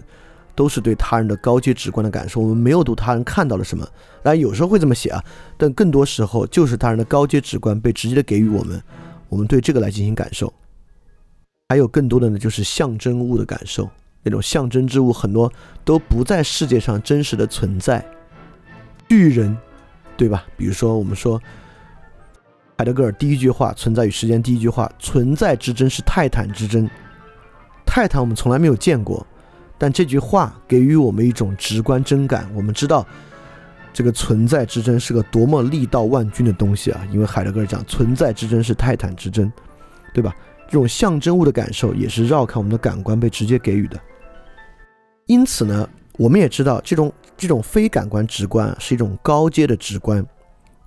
[0.59, 2.41] 都是对他人的高阶直观的感受。
[2.41, 3.87] 我们没有读他人看到了什么，
[4.21, 5.23] 当然有时候会这么写啊，
[5.55, 8.83] 但更多时候就是他人的高阶直观被直接的给予我们，
[9.29, 10.53] 我们对这个来进行感受。
[11.69, 13.89] 还有更多的呢，就是象征物的感受。
[14.21, 15.49] 那种象征之物很多
[15.85, 18.05] 都不在世界上真实的存在。
[19.07, 19.57] 巨人，
[20.17, 20.45] 对吧？
[20.57, 21.41] 比如说，我们说
[22.77, 26.85] 海德格尔第一句话《存在与时间》第一句话：“存在之争是泰坦之争。”
[27.87, 29.25] 泰坦我们从来没有见过，
[29.79, 32.47] 但这句话给予我们一种直观真感。
[32.53, 33.03] 我们知道
[33.91, 37.01] 这个存在之争是个多么力道万钧的东西啊！
[37.11, 39.51] 因为海德格尔讲存在之争是泰坦之争，
[40.13, 40.35] 对吧？
[40.67, 43.99] 这种象征物的感受也是绕开我们的感官被直接给予的，
[45.25, 50.23] 因此呢，我们也知道这种这种非感官直观是一种高阶的直观，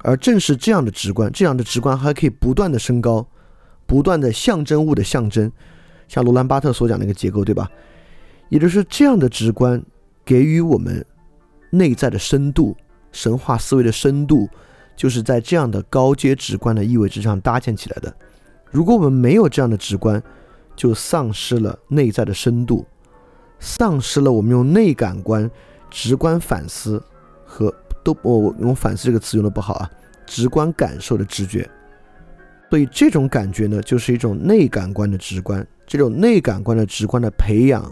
[0.04, 3.26] 而正是这样的直观，这样的直观还可以不断的升高，
[3.84, 5.50] 不断的象征物的象征，
[6.06, 7.68] 像罗兰巴特所讲那个结构，对吧？
[8.52, 9.82] 也就是这样的直观
[10.26, 11.02] 给予我们
[11.70, 12.76] 内在的深度，
[13.10, 14.46] 神话思维的深度，
[14.94, 18.14] 就是在这样的高阶直观的意味之上搭建起来的。
[18.70, 20.22] 如果我们没有这样的直观，
[20.76, 22.84] 就丧失了内在的深度，
[23.58, 25.50] 丧失了我们用内感官
[25.90, 27.02] 直观反思
[27.46, 29.90] 和都我我用反思这个词用的不好啊，
[30.26, 31.66] 直观感受的直觉。
[32.68, 35.66] 所以这种感觉呢，就是一种内感官的直观。
[35.86, 37.82] 这种内感官的直观的培养、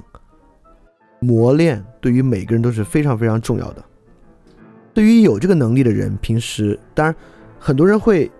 [1.20, 3.84] 磨练，对于每个人都是非常非常重要的。
[4.92, 7.14] 对于有这个能力的人，平时当然
[7.58, 8.30] 很多人会。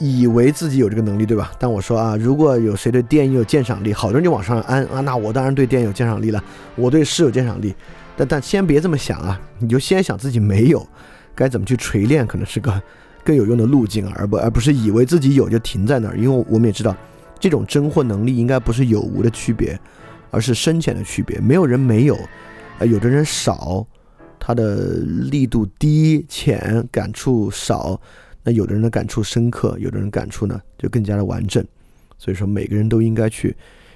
[0.00, 1.50] 以为自己有这个能力，对吧？
[1.58, 6.40] 但我说啊，如果有谁对电影有鉴赏力，好多人就往上安啊，那我当然对电影有鉴赏力了，
[6.76, 7.74] 我对诗有鉴赏力。
[8.16, 10.86] 但但先别这么想啊，你就先想自己没有，
[11.34, 12.80] 该怎么去锤炼，可能是个
[13.24, 16.16] 更有用的路径，而不而不是以为自己有就停在那儿。
[16.16, 16.94] 因为我们也知道，
[17.40, 19.76] 这种真货能力应该不是有无的区别，
[20.30, 21.38] 而是深浅的区别。
[21.40, 22.18] 没有人没有，
[22.78, 23.86] 呃，有的人少，
[24.38, 24.96] 他的
[25.30, 28.00] 力度低浅，感触少。
[28.42, 31.62] 那有的人的感触深刻，有的人感触呢就更加的完整，
[32.16, 33.54] 所以说每个人都应该去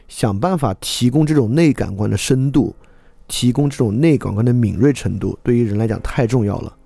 [0.09, 2.75] 想办法提供这种内感官的深度，
[3.29, 6.77] 提供这种内感官的敏锐程度，对于人来讲太重要了。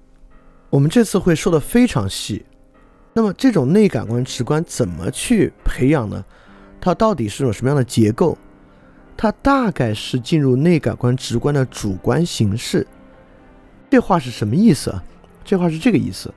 [0.70, 2.44] 我们这次会说的非常细。
[3.14, 6.22] 那么这种内感官直观怎么去培养呢？
[6.78, 8.36] 它到底是种什么样的结构？
[9.16, 12.86] 它大概是进入内感官直观的主观形式。
[13.88, 15.02] 这话是什么意思啊？
[15.44, 16.32] 这话是这个意思。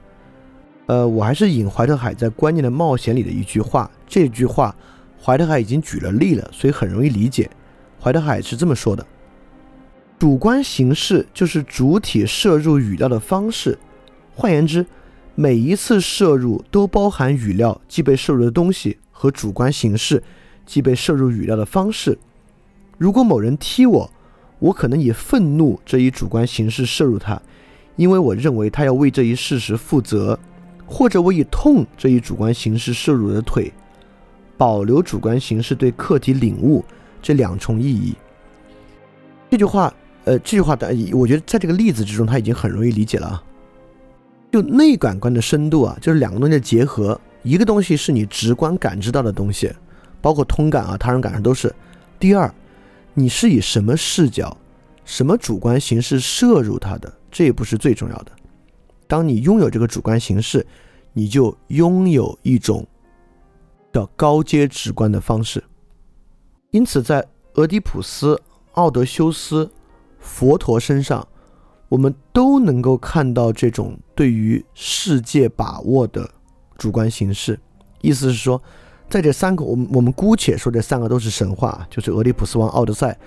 [0.86, 3.90] 呃，我还是引怀特海在《观念的冒险》里的一句话。
[4.08, 4.76] 这句话，
[5.22, 7.50] 怀特海已经举了例了，所以很容易理解。
[8.02, 9.06] 怀特海是这么说的：
[10.18, 13.78] 主观形式就是主体摄入语料的方式。
[14.34, 14.86] 换言之，
[15.36, 20.24] 每一次摄入都包含语料即被摄入的东西和主观形式
[20.66, 22.18] 即被摄入语料的方式。
[23.00, 24.12] 如果某人踢我，
[24.60, 27.42] 我可能以愤怒这一主观形式摄入他，
[27.96, 30.38] 因为我认为他要为这一事实负责。
[30.86, 33.72] 或者我以痛这一主观形式摄入我的腿，
[34.58, 36.84] 保留主观形式对客体领悟
[37.22, 38.16] 这两重意义。
[39.52, 39.94] 这句话，
[40.26, 43.44] 呃，这句话的，我觉得在这个例子之中，他已经很容易理解了啊。
[44.52, 47.22] 就内感官的深度啊，就是两个东西的结合。
[47.44, 49.72] 一个东西是你直观感知到的东西，
[50.20, 51.74] 包括通感啊、他人感受都是。
[52.20, 52.52] 第二，
[53.20, 54.56] 你是以什么视角、
[55.04, 58.32] 什么主观形式摄入它的，这也不是最重要的。
[59.08, 60.66] 当你拥有这个主观形式，
[61.12, 62.88] 你就拥有一种
[63.92, 65.62] 叫高阶直观的方式。
[66.72, 68.42] 因此，在俄狄浦斯、
[68.76, 69.70] 奥德修斯、
[70.18, 71.28] 佛陀身上，
[71.90, 76.32] 我们都能够看到这种对于世界把握的
[76.78, 77.60] 主观形式。
[78.00, 78.62] 意思是说，
[79.10, 83.18] 在这三个，我们我们姑且说这三个都是神话，就是俄狄浦斯王奥德赛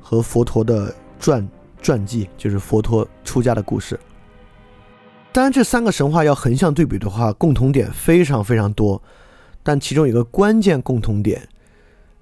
[0.00, 1.48] 和佛陀的传
[1.82, 3.98] 传记，就是佛陀出家的故事。
[5.32, 9.02] 当然，这三个神话要横向对比的话，共同点非常非常多，
[9.62, 11.48] 但其中有个关键共同点，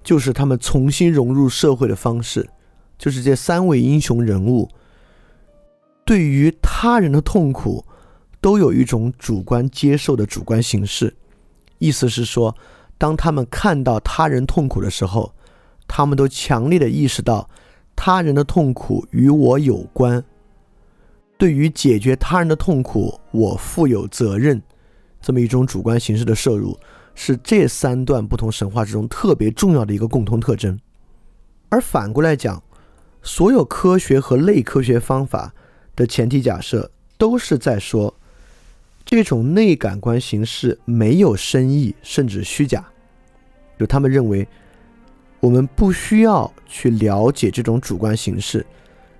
[0.03, 2.49] 就是他们重新融入社会的方式，
[2.97, 4.67] 就是这三位英雄人物
[6.03, 7.85] 对于他人的痛苦
[8.39, 11.13] 都有一种主观接受的主观形式。
[11.77, 12.55] 意思是说，
[13.01, 15.33] 当他们看到他人痛苦的时候，
[15.87, 17.49] 他们都强烈的意识到
[17.95, 20.23] 他人的痛苦与我有关。
[21.35, 24.61] 对于解决他人的痛苦，我负有责任，
[25.19, 26.77] 这么一种主观形式的摄入，
[27.15, 30.79] 是这三段不同神话之中特别重要的一个共同特征。
[31.69, 32.61] 而反过来讲，
[33.23, 35.51] 所有科学和类科学方法
[35.95, 38.13] 的前提假设，都是在说
[39.11, 42.81] 这种内感官形式没有深意，甚至虚假。
[43.77, 44.47] 就他们认为，
[45.41, 48.65] 我们不需要去了解这种主观形式。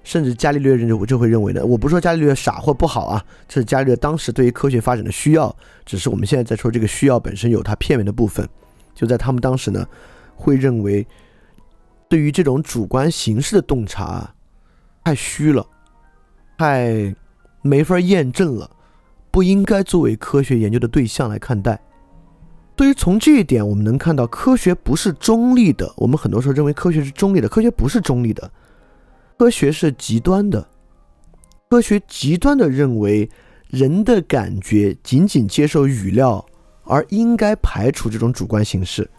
[0.01, 5.53] 甚至伽利略认为我就会认为呢，我不是说伽利略傻或不好啊，这是伽利略当时对于科学发展的需要，
[5.85, 8.47] 只是我们现在在说这个需要本身有它片面的部分。
[8.95, 9.85] 就在他们当时呢，
[10.35, 11.05] 会认为
[12.07, 14.33] 对于这种主观形式的洞察
[15.03, 15.67] 太虚了，
[16.57, 17.13] 太
[17.61, 18.71] 没法验证了，
[19.31, 21.79] 不应该作为科学研究的对象来看待。
[22.75, 25.91] 对于从这一点，我们能看到科学不是中立的。
[25.97, 28.51] 我们很多时候认为科学是中立的，科学不是中立的。
[29.37, 30.67] 科学是极端的，
[31.69, 33.29] 科学极端的认为
[33.67, 36.43] 人的感觉仅仅接受语料，
[36.83, 39.09] 而应该排除这种主观形式。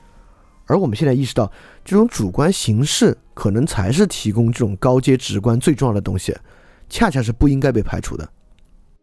[0.66, 1.50] 而我们现在意识到，
[1.84, 6.36] 这种主观形式可能才是提供这种高阶直观最重要的东西，
[6.88, 8.28] 恰恰是不应该被排除的。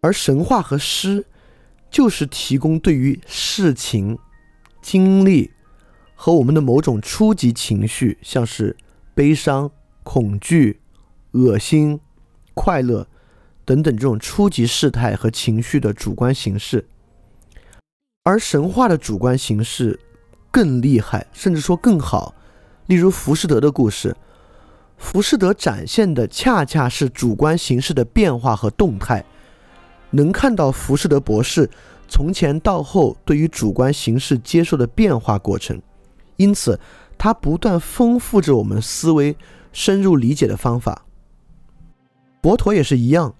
[0.01, 1.25] 而神话和诗，
[1.89, 4.17] 就是提供对于事情、
[4.81, 5.51] 经历
[6.15, 8.75] 和我们的某种初级情绪，像是
[9.13, 9.71] 悲伤、
[10.03, 10.79] 恐惧。
[11.33, 11.99] 恶心、
[12.55, 13.07] 快乐
[13.63, 16.87] 等等这种初级事态和情绪的主观形式，
[18.23, 19.99] 而神话的主观形式
[20.49, 22.33] 更厉害，甚至说更好。
[22.87, 24.17] 例如浮士德的故事，
[24.97, 29.23] 浮士德展现的恰恰是主观形式的变化和动态，
[30.11, 31.69] 能看到浮士德博士
[32.07, 35.81] 从前到后对于主观形式接受的变化过程，
[36.37, 36.79] 因此
[37.17, 39.35] 他不断丰富着我们思维
[39.71, 41.05] 深入理解的方法。
[42.41, 43.35] 佛陀也是一样，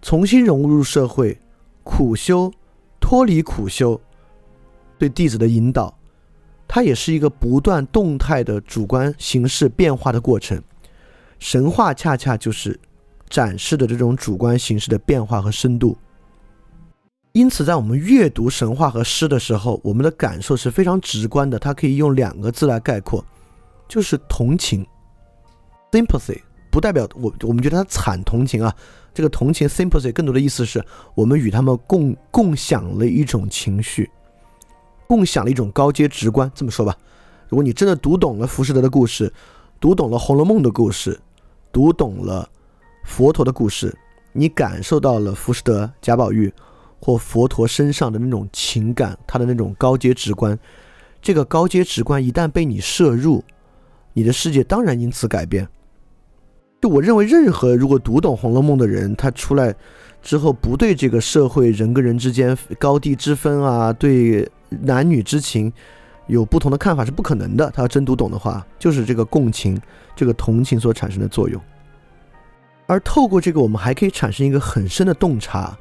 [0.00, 1.40] 重新融入社会，
[1.84, 2.50] 苦修，
[2.98, 4.00] 脱离苦修，
[4.98, 5.96] 对弟子的引导，
[6.66, 10.60] 它也是一个不断动态的主观形式变化的过程。
[11.38, 12.80] 神话恰恰就是
[13.32, 15.96] 展示的这种主观形式的变化和深度。
[17.32, 23.24] 因此，在我们阅读神话和诗的时候，我们的感受是非常直观的，它可以用两个字来概括，
[23.88, 24.86] 就是同情
[25.90, 26.42] （sympathy）。
[26.70, 28.74] 不代表我，我们觉得他惨同情啊。
[29.14, 34.10] 这个同情 （sympathy） 更多的意思是我们与他们共共享了一种情绪，
[35.06, 36.52] 共享了一种高阶直观。
[36.54, 36.94] 这么说吧，
[37.48, 39.32] 如果你真的读懂了浮士德的故事，
[39.80, 41.18] 读懂了《红楼梦》的故事，
[41.72, 42.46] 读懂了
[43.02, 43.96] 佛陀的故事，
[44.32, 46.52] 你感受到了浮士德、贾宝玉
[47.00, 50.58] 或佛陀身上的那种情感，他的那种高阶直观。
[51.20, 53.44] 这个高阶直观一旦被你摄入，
[54.12, 55.68] 你的世界当然因此改变。
[56.80, 59.72] 就我认为，任何如果读懂《红楼梦》的人，他出来
[60.20, 65.72] 之后不对这个社会人跟人之间高低之分啊，对男女之情
[66.26, 67.70] 有不同的看法是不可能的。
[67.70, 69.80] 他要真读懂的话，就是这个共情、
[70.16, 71.62] 这个同情所产生的作用。
[72.86, 75.78] 而透过这个，我们还可以产生一个很深的洞察。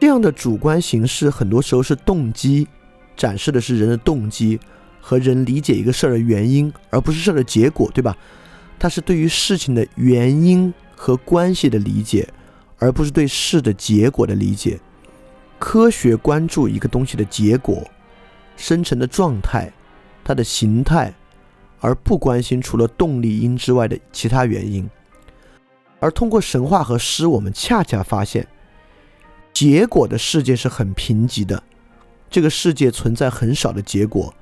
[0.00, 2.68] 这样的主观形式，很多时候是动机，
[3.16, 4.60] 展示的是人的动机
[5.00, 8.16] 和人理解一个事儿的原因，而不是事儿的结果，对吧？
[8.78, 12.28] 它是对于事情的原因和关系的理解，
[12.78, 14.78] 而不是对事的结果的理解。
[15.58, 17.82] 科学关注一个东西的结果、
[18.56, 19.72] 生成的状态、
[20.22, 21.14] 它的形态，
[21.80, 24.86] 而不关心除了动力因之外的其他原因。
[26.04, 28.46] 而通过神话和诗，我们恰恰发现，
[29.54, 31.62] 结果的世界是很贫瘠的。
[32.28, 34.34] 这个世界存在很少的结果，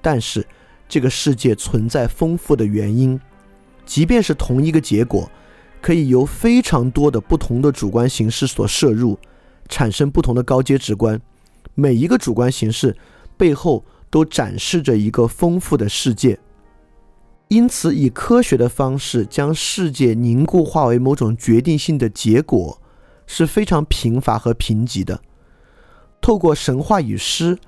[0.00, 0.46] 但是
[0.88, 3.18] 这个世界存在丰富的原因。
[3.84, 5.28] 即便是同一个结果，
[5.82, 9.18] 可以由非常多的不同的主观形式所摄入，
[9.68, 11.20] 产生不同的高阶直观。
[11.74, 12.96] 每一个主观形式
[13.36, 16.38] 背后都展示着一个丰富的世界。
[17.48, 22.78] 因此，以科学的方式将世界凝固化为某种决定性的结果
[23.26, 25.18] 是非常贫乏和贫瘠的。
[26.20, 27.58] 透过神话与诗，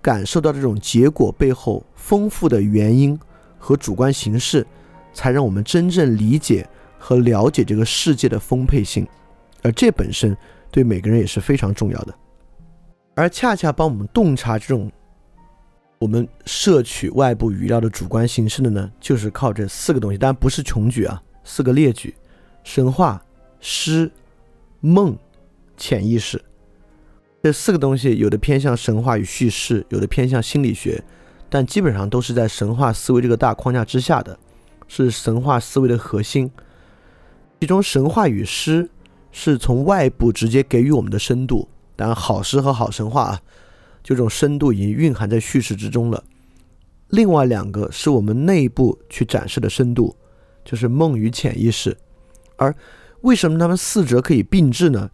[0.00, 3.18] 感受到这种结果背后丰富的原因
[3.58, 4.64] 和主观形式，
[5.12, 6.68] 才让我们真正理解
[6.98, 9.04] 和了解这个世界的丰沛性。
[9.62, 10.36] 而这本身
[10.70, 12.14] 对每个人也是非常重要的。
[13.16, 14.92] 而恰恰帮我们洞察这种
[16.04, 22.14] 我们摄取外部语料的主观形式的呢，就是靠这四个东西，当然不是穷举啊，四个列举：
[22.62, 23.24] 神话、
[23.58, 24.12] 诗、
[24.80, 25.16] 梦、
[25.78, 26.38] 潜意识。
[27.42, 31.02] 这四个东西有的偏向神话与叙事，有的偏向心理学，
[31.48, 34.38] 但基本上都是在神话思维这个大框架之下的，
[34.86, 36.50] 是神话思维的核心。
[37.62, 38.90] 其中，神话与诗
[39.32, 41.66] 是从外部直接给予我们的深度。
[41.96, 43.40] 当然，好诗和好神话啊，
[44.04, 46.22] 这种深度已经蕴含在叙事之中了。
[47.08, 50.14] 另外两个是我们内部去展示的深度，
[50.64, 51.96] 就是梦与潜意识。
[52.56, 52.72] 而
[53.22, 55.10] 为什么他们四者可以并置呢？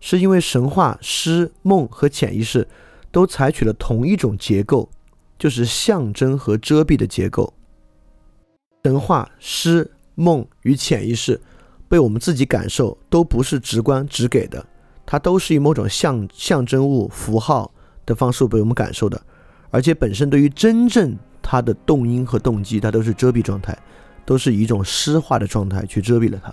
[0.00, 2.66] 是因为神话、诗、梦和潜意识
[3.12, 4.88] 都采取了同一种结构，
[5.38, 7.52] 就是象征和遮蔽的结构。
[8.84, 11.38] 神话、诗、梦与潜意识
[11.86, 14.66] 被我们自己感受，都不是直观直给的。
[15.04, 17.74] 它都是以某种象象征物、符号
[18.06, 19.20] 的方式被我们感受的，
[19.70, 23.76] 而且本身对于真正它的动因和动机，它都是遮蔽状态，
[24.24, 26.50] 都是以一种诗化的状态去遮蔽了它。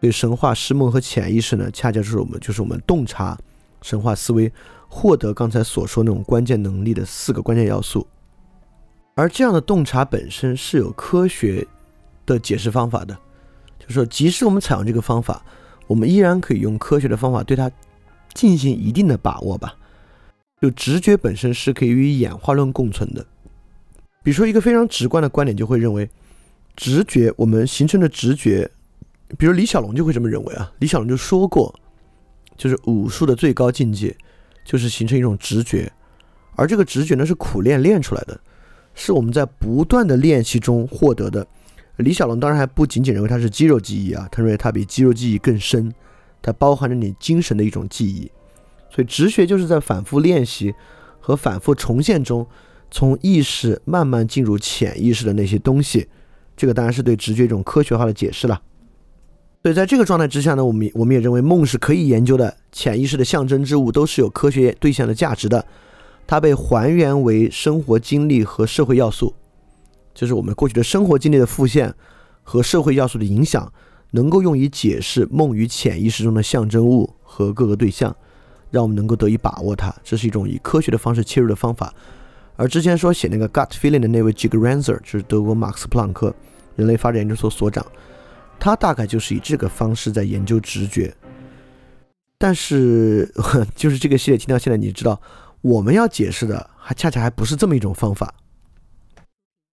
[0.00, 3.38] 所以神话、诗梦和潜意识呢，恰恰就是我们就是我们洞察
[3.82, 4.52] 神话思维、
[4.88, 8.06] 获得刚才所说那种关键能力的四个关键要素。
[9.14, 11.66] 而这样的洞察本身是有科学
[12.26, 13.16] 的解释方法的，
[13.78, 15.42] 就是说，即使我们采用这个方法。
[15.88, 17.70] 我们依然可以用科学的方法对它
[18.34, 19.72] 进行一定的把握吧。
[20.60, 23.24] 就直觉本身是可以与演化论共存的。
[24.22, 26.08] 比如说，一个非常直观的观点就会认为，
[26.74, 28.70] 直觉我们形成的直觉，
[29.38, 30.72] 比如李小龙就会这么认为啊。
[30.78, 31.72] 李小龙就说过，
[32.56, 34.16] 就是武术的最高境界
[34.64, 35.92] 就是形成一种直觉，
[36.56, 38.40] 而这个直觉呢是苦练练出来的，
[38.94, 41.46] 是我们在不断的练习中获得的。
[41.98, 45.94] 李小龙当然还不仅仅认为它是肌肉记忆啊，他认为它比肌肉记忆更深，
[46.42, 48.30] 它包含着你精神的一种记忆。
[48.96, 50.74] 所以直觉就是在反复练习
[51.20, 52.46] 和反复重现中，
[52.90, 56.08] 从意识慢慢进入潜意识的那些东西。
[56.56, 58.62] 这个当然是对直觉一种科学化的解释了。
[59.62, 65.66] 所以在这个状态之下呢，我们我们也认为梦是可以研究的，潜意识的象征之物都是有科学对象的价值的，
[66.26, 69.34] 它被还原为生活经历和社会要素。
[70.14, 71.94] 就是我们过去的生活经历的复现
[72.42, 73.70] 和社会要素的影响，
[74.12, 78.16] 能够用以解释梦与潜意识中的象征物和各个对象，
[78.70, 79.94] 让我们能够得以把握它。
[80.02, 81.92] 这是一种以科学的方式切入的方法。
[82.56, 86.34] 而之前说写那个 gut feeling 的那位 Jig Ranzer，就是德国马克思普朗克
[86.74, 87.84] 人类发展研究所所长，
[88.58, 91.14] 他大概就是以这个方式在研究直觉。
[92.38, 93.30] 但是，
[93.74, 95.20] 就是这个系列听到现在，你知道
[95.60, 98.34] 我们要解释的，还恰恰还不是这么一种方法。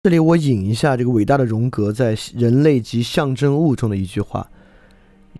[0.04, 4.50] 这里我引一下这个伟大的荣格在《人类及象征物》中的一句话：“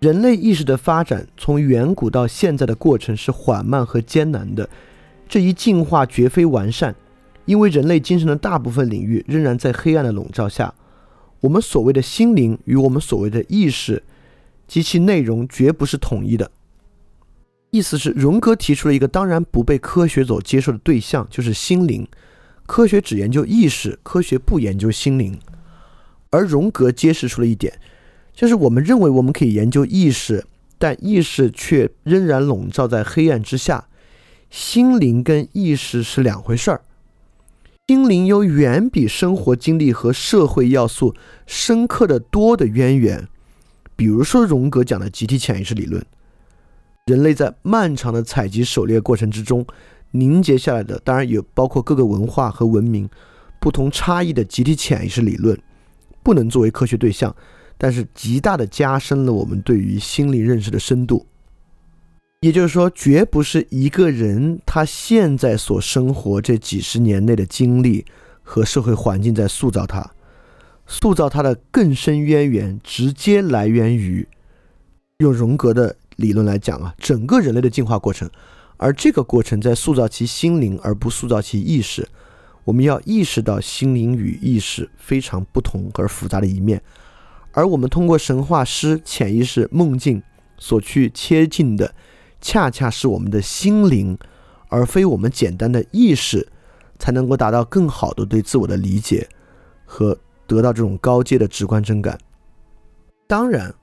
[0.00, 4.68] 人类意识的发展从远古到现在的过程是缓慢和艰难的，
[5.28, 6.94] 这一进化绝非完善，
[7.44, 10.74] 因为人类精神的大部分领域仍然在黑暗的笼罩下。
[11.40, 14.02] 我们所谓的心灵与我们所谓的意识
[14.66, 16.50] 及其内容绝不是统一的。”
[17.70, 22.06] 意思是，荣格提出了一个当然不被科学所接受的对象，就是心灵。
[22.66, 25.36] 科学只研究意识，科学不研究心灵。
[26.30, 27.78] 而荣格揭示出了一点，
[28.34, 30.44] 就是我们认为我们可以研究意识，
[30.76, 33.86] 但意识却仍然笼罩在黑暗之下。
[34.50, 36.82] 心灵跟意识是两回事儿。
[37.86, 41.14] 心灵有远比生活经历和社会要素
[41.46, 43.28] 深刻的多的渊源。
[43.96, 46.04] 比如说，荣格讲的集体潜意识理论，
[47.06, 49.66] 人类在漫长的采集狩猎过程之中。
[50.12, 53.08] 凝结下来的，当然也包括各个文化和文明
[53.60, 55.60] 不同差异的集体潜意识理论，
[56.22, 57.34] 不能作为科学对象，
[57.76, 61.26] 但是极大的加深了我们对于心灵认识的深度。
[62.40, 68.04] 也就是说，绝不是一个人他现在所生活这几十年内的经历
[68.42, 70.10] 和社会环境在塑造他，
[70.86, 74.28] 塑造他的更深渊源直接来源于
[75.18, 78.30] 用荣格的理论来讲啊，整个人类的进化过程。
[78.76, 82.06] 而这个过程在塑造其心灵，而不塑造其意识。
[82.64, 86.82] 我们要意识到心灵与意识非常不同而复杂的一面。
[87.54, 90.22] 而我们通过神话、诗、潜意识、梦境
[90.58, 91.94] 所去切近的，
[92.40, 94.18] 恰恰是我们的心灵，
[94.68, 96.48] 而非我们简单的意识，
[96.98, 99.28] 才能够达到更好的对自我的理解
[99.84, 102.18] 和得到这种高阶的直观真感。
[103.26, 103.74] 当然，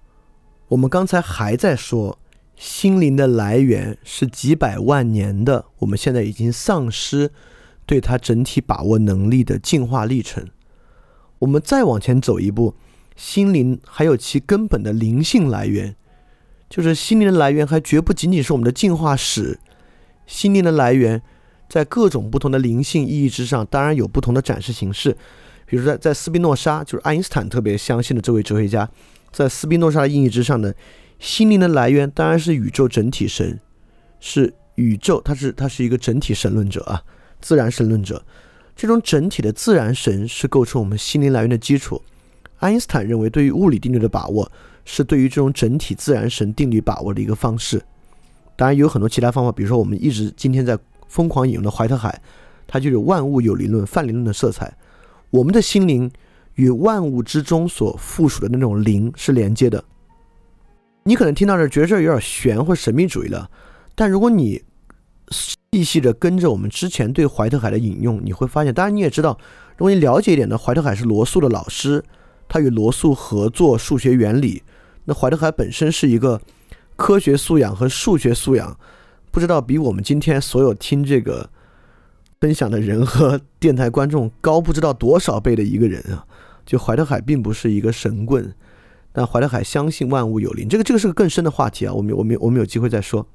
[0.67, 2.19] 我们刚才还在说，
[2.57, 7.32] 心灵的来源是几百万年的，我们现在已经丧失
[7.86, 10.47] 对它整体把握能力的进化历程。
[11.39, 12.76] 我们再往前走一步，
[13.22, 15.95] 心灵还有其根本的灵性来源，
[16.67, 19.59] 就是心灵的来源还绝不仅仅是我们的进化史。
[20.26, 21.22] 心灵的来源，
[21.69, 25.15] 在各种不同的灵性意义之上，当然有不同的展示形式。
[25.67, 28.89] 比如在在斯宾诺莎，就是爱因斯坦特别相信的这位哲学家。
[29.32, 30.74] 在斯宾诺莎的意义之上呢，
[31.19, 33.59] 心灵的来源当然是宇宙整体神，
[34.19, 37.03] 是宇宙，它是它是一个整体神论者啊，
[37.39, 38.26] 自然神论者。
[38.76, 42.01] 这种整体的自然神是构成我们心灵来源的基础。
[42.62, 44.49] 爱因斯坦认为，对于物理定律的把握
[44.86, 47.84] 是对于这种整体自然神定律把握的一个方式。
[48.55, 52.22] 当然有很多其他方法，比如说我们一直今天在疯狂引用的怀特海，
[52.66, 54.74] 它就有万物有灵论、泛灵论的色彩。
[55.30, 56.09] 我们的心灵。
[56.55, 59.82] 与万物之中所附属的那种灵是连接的。
[61.03, 63.49] 你可能听到这觉得这有点玄或神秘主义了，
[63.95, 64.62] 但如果你
[65.30, 69.39] 细细的跟着我们之前对怀特海的引用，你会发现，当然你也知道，
[69.78, 72.03] 如果你了解一点的，怀特海是罗素的老师，
[72.51, 74.61] 他与罗素合作数学原理。
[75.05, 76.41] 那怀特海本身是一个
[76.97, 78.77] 科学素养和数学素养，
[79.31, 81.49] 不知道比我们今天所有听这个
[82.41, 86.25] 分享的人和电台观众高不知道多少倍的一个人啊。
[86.65, 88.53] 就怀特海并不是一个神棍，
[89.13, 90.67] 但怀特海相信万物有灵。
[90.67, 93.25] 这个这个是个更深的话题啊，我们我们我们有机会再说。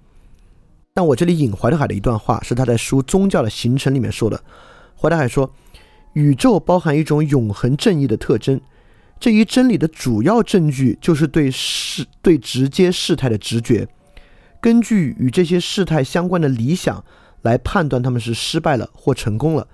[0.94, 4.42] 但我这里引怀特海的一段话，是他在书《宗教的形成》里面说的。
[4.94, 5.52] 怀特海说
[6.14, 8.58] ：“宇宙包含一种永恒正义的特征，
[9.18, 13.88] 这一真理的主要证据就是对事对直接事态的直觉，
[14.60, 17.04] 根据与这些事态相关的理想
[17.42, 19.66] 来判断他们是失败了或成功了。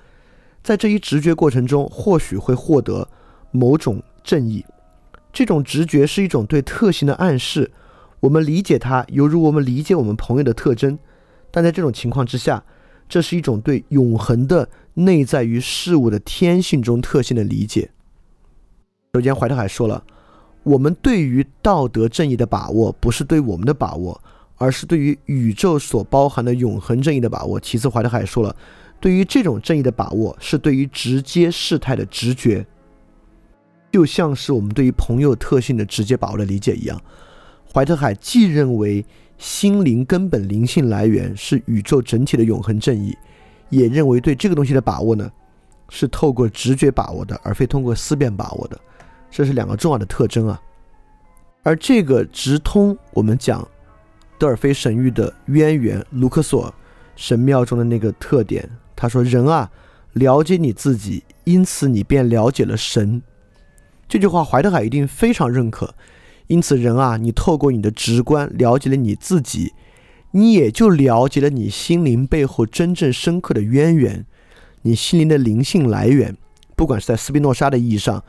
[0.63, 3.09] 在这一直觉过程中，或许会获得。”
[3.55, 4.65] 某种正义，
[5.31, 7.71] 这种直觉是一种对特性的暗示。
[8.21, 10.99] 我们理解它，犹如我们理解我们朋友的特征。
[11.51, 12.65] 但在这种情况之下，
[13.11, 17.91] 这是一种对永恒的内在于事物的天性中特性的理解。
[19.15, 20.03] 首先，怀特海说了，
[20.63, 24.19] 我们对于道德正义的把握，不是对我们的把握，
[24.57, 27.61] 而是对于宇宙所包含的永恒正义的把握。
[27.61, 28.57] 其次，怀特海说了，
[28.99, 32.67] 对于这种正义的把握，是对于直接事态的直觉。
[33.91, 36.99] 就像是我们对于朋友特性的直接把握的理解一样，
[37.71, 39.05] 怀特海既认为
[39.37, 43.15] 心灵根本灵性来源是宇宙整体的永恒正义，
[43.69, 45.31] 也认为对这个东西的把握呢，
[45.91, 48.81] 是透过直觉把握的，而非通过思辨把握的，
[49.33, 50.61] 这是两个重要的特征啊。
[51.65, 53.67] 而这个直通我们讲
[54.39, 56.73] 德尔菲神域的渊源，卢克索
[57.17, 59.71] 神庙中的那个特点，他说：“人啊，
[60.13, 63.23] 了解你自己，因此你便了解了神。”
[64.09, 65.95] 这句话，怀特海一定非常认可。
[66.49, 69.73] 因此，人啊，你透过你的直观了解了你自己，
[70.33, 74.27] 你也就了解了你心灵背后真正深刻的渊源，
[74.83, 76.37] 你心灵的灵性来源。
[76.75, 78.23] 不管是在斯宾诺莎的意义上，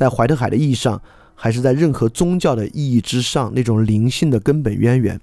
[0.00, 1.02] 在怀特海的意义上，
[1.34, 5.20] 还是在任何宗教的意义之上，那种灵性的根本渊源。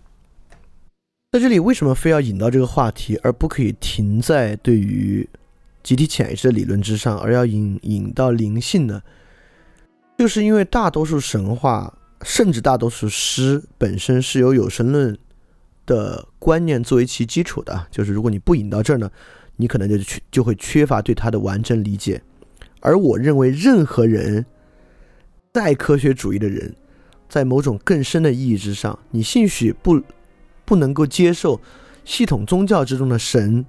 [1.32, 5.28] 在这里，为什么非要引到这个话题，而不可以停在对于
[5.82, 9.01] 集体潜意识的理论之上，而要引引到灵性呢？
[10.15, 15.17] 就是因为大多数神话，甚至大多数诗本身是由有神论
[15.88, 17.88] 的观念作为其基础的。
[17.89, 19.09] 就是如果你不引到这儿呢，
[19.55, 22.21] 你可能就缺就会缺乏对它的完整理解。
[22.80, 24.45] 而我认为，任何人
[25.58, 26.76] 再科学主义的人，
[27.28, 29.99] 在某种更深的意义之上，你兴许不
[30.64, 31.60] 不能够接受
[32.05, 33.66] 系统宗教之中的神，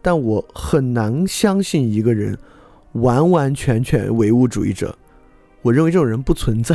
[0.00, 2.38] 但我很难相信一个人
[2.92, 4.96] 完完全全唯物主义者。
[5.60, 6.74] 我认为这种人不存在。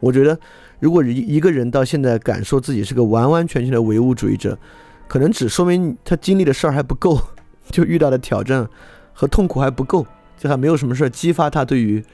[0.00, 0.36] 我觉得，
[0.80, 4.58] 如果一一个人到现在敢说自己是个完完全全的唯物主义者，
[5.06, 7.20] 可能只说明他经历的事儿还不够，
[7.70, 8.68] 就遇到的挑战
[9.12, 10.04] 和痛苦还不够，
[10.36, 12.04] 就还没有什么事儿激发他对于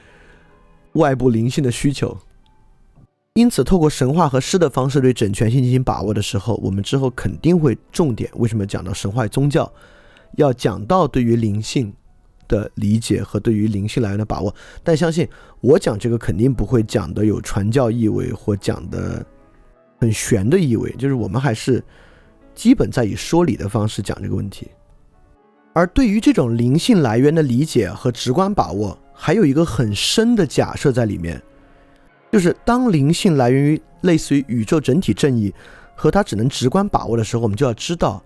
[0.93, 2.17] 外部灵性的需求。
[3.33, 9.71] 因此，透过神话和诗的方式对整全性进行把握的时候，我们之后肯定会重点为什么讲到神话宗教，
[10.37, 11.93] 要讲到对于灵性。
[12.49, 14.51] 的理解和对于灵性来源的把握，
[14.83, 15.29] 但相信
[15.61, 19.23] 我讲这个肯定不会讲的有传教意味或讲的
[19.99, 21.83] 很玄的意味，就是我们还是
[22.55, 24.67] 基本在以说理的方式讲这个问题。
[25.79, 31.41] 而对于这种灵性来源的理解和直观把握，还有一个很深的假设在里面，
[32.33, 35.53] 就是当灵性来源于类似于宇宙整体正义
[35.95, 38.21] 和它只能直观把握的时候，我们就要知道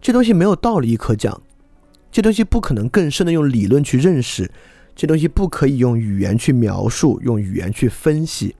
[0.00, 1.42] 这东西没有道理可讲。
[2.12, 4.48] 这东西不可能更深的用理论去认识，
[4.94, 8.54] 这东西不可以用语言去描述，用语言去分析。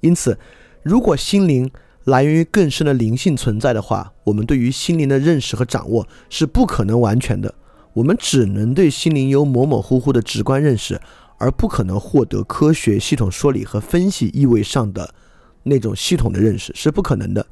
[0.00, 0.36] 因此，
[0.82, 1.70] 如果心灵
[2.02, 7.54] 来源于更深的灵性存在的话，我们对于心灵的认识和掌握是不可能完全的。
[7.94, 11.00] 我们只能对心灵有模模糊糊的直观认识，
[11.38, 15.14] 而不可能获得科学系统说理和分析意味上的
[15.62, 17.46] 那种系统的认识，是不可能的。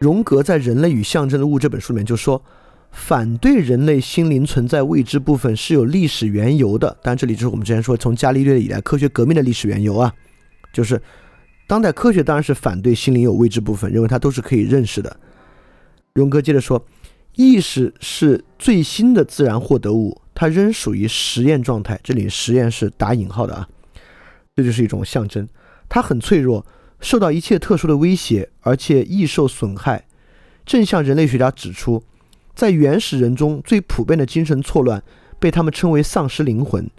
[0.00, 2.42] 荣格在《人类与象征的物》这本书里面就说，
[2.90, 6.88] 反对人类心灵存在未知部分是有历史缘由的。
[7.00, 10.12] 当然，这里就是我们之前说从伽利略以来科学革命的历史缘由啊，
[10.72, 11.00] 就是
[11.68, 15.16] 当代科学当然是反对心灵有未知部分，认为它都是可以认识的。
[16.14, 16.84] 荣格接着说。
[17.38, 22.00] 意识是最新的自然获得物，它仍属于实验状态。
[22.02, 23.68] 这里“实验”是打引号的啊，
[24.56, 25.48] 这就是一种象征。
[25.88, 26.66] 它很脆弱，
[26.98, 30.04] 受到一切特殊的威胁，而且易受损害。
[30.66, 32.02] 正像人类学家指出，
[32.56, 35.00] 在原始人中最普遍的精神错乱
[35.38, 36.90] 被他们称为丧失灵魂。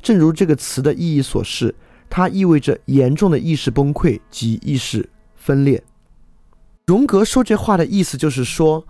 [0.00, 1.74] 正如这个词的意义所示，
[2.08, 5.84] 它意味着严重的意识崩溃及意识分裂。
[6.86, 8.86] 荣格说这话的意思就是说。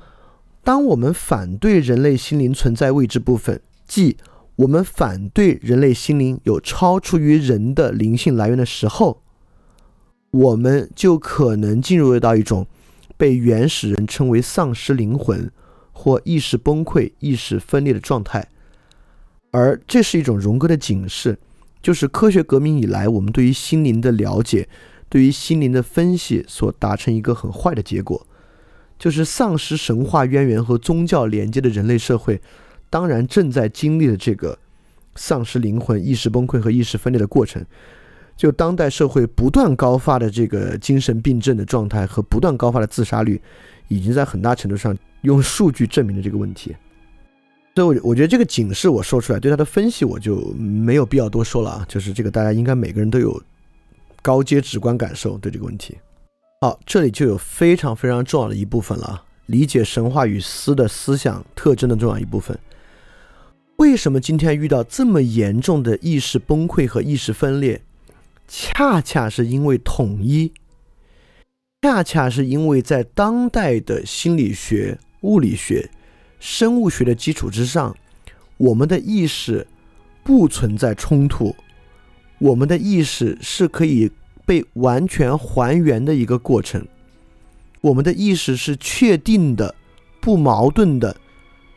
[0.64, 4.16] 当我们反对人类心灵存在未知部分，即
[4.56, 9.22] 我们反对人类心灵有超出于人的灵性来源的时候，
[10.30, 12.66] 我们就可能进入到一种
[13.16, 15.50] 被原始人称为丧失灵魂
[15.90, 18.48] 或意识崩溃、意识分裂的状态。
[19.50, 21.38] 而这是一种荣格的警示，
[21.82, 24.68] 就是科学革命以来，我们对于心灵的了解、
[25.08, 28.26] 对于心灵的分析所达成一个很坏的结果。
[29.03, 32.40] 就是丧失神话渊源和宗教连接的人类社会，
[32.88, 34.57] 当然正在经历了这个
[35.16, 37.66] 丧失灵魂、意识崩溃和意识分裂的过程。
[38.36, 43.42] 就当代社会不断高发的这个精神病症的状态和不断高发的自杀率，
[43.88, 46.72] 已经在很大程度上用数据证明了这个问题。
[47.74, 51.84] 所以，我我觉得这个警示我说出来，对他的分析我就没有必要多说了啊。
[51.88, 53.42] 就是这个，大家应该每个人都有
[54.22, 55.96] 高阶直观感受对这个问题。
[56.62, 62.56] 好，这里就有非常非常重要的一部分了，理解神话与思的思想特征的重要一部分。
[63.78, 67.82] 为什么今天遇到这么严重的意识崩溃和意识分裂？
[68.46, 70.52] 恰恰是因为统一，
[71.82, 75.90] 恰恰是因为在当代的心理学、物理学、
[76.38, 77.96] 生物学的基础之上，
[78.56, 79.66] 我们的意识
[80.22, 81.56] 不存在冲突，
[82.38, 84.12] 我们的意识是可以。
[84.45, 86.86] 被完全还原的一个过程，
[87.80, 89.74] 我们的意识是确定的、
[90.20, 91.16] 不矛盾的，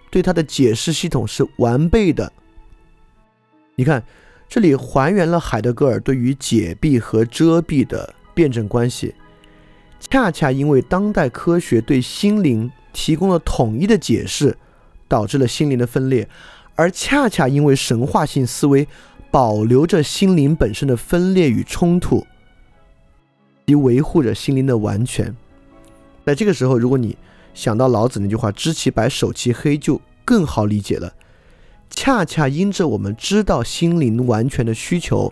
[0.09, 2.31] 对它的解释系统是完备的。
[3.75, 4.03] 你看，
[4.47, 9.13] 这里还原了海德格尔对于解闭和遮蔽的辩证关系，
[9.99, 14.57] 恰恰因为当代科学对心灵提供了统一的解释，
[15.07, 16.27] 导致了心灵的分裂，
[16.75, 18.87] 而恰恰因为神话性思维
[19.29, 22.25] 保留着心灵本身的分裂与冲突。
[23.67, 25.35] 及维护着心灵的完全，
[26.25, 27.17] 在这个时候，如果你
[27.53, 31.13] 想到老子那句话“知其白，守其黑”，就更好理解了。
[31.89, 35.31] 恰恰因着我们知道心灵完全的需求，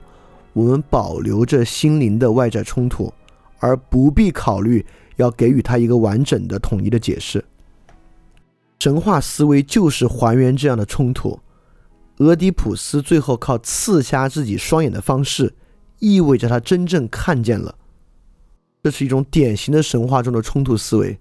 [0.54, 3.14] 我们保留着心灵的外在冲突，
[3.60, 4.86] 而不必考虑
[5.18, 7.44] 要给予它一个完整的、统一的解释。
[8.80, 11.40] 神话思维就是还原这样的冲突。
[12.18, 15.54] 俄狄浦斯最后靠刺瞎自己双眼的方式，
[16.00, 17.76] 意味着他真正看见了。
[18.84, 21.18] 这是一种典型的神话中的冲突思维，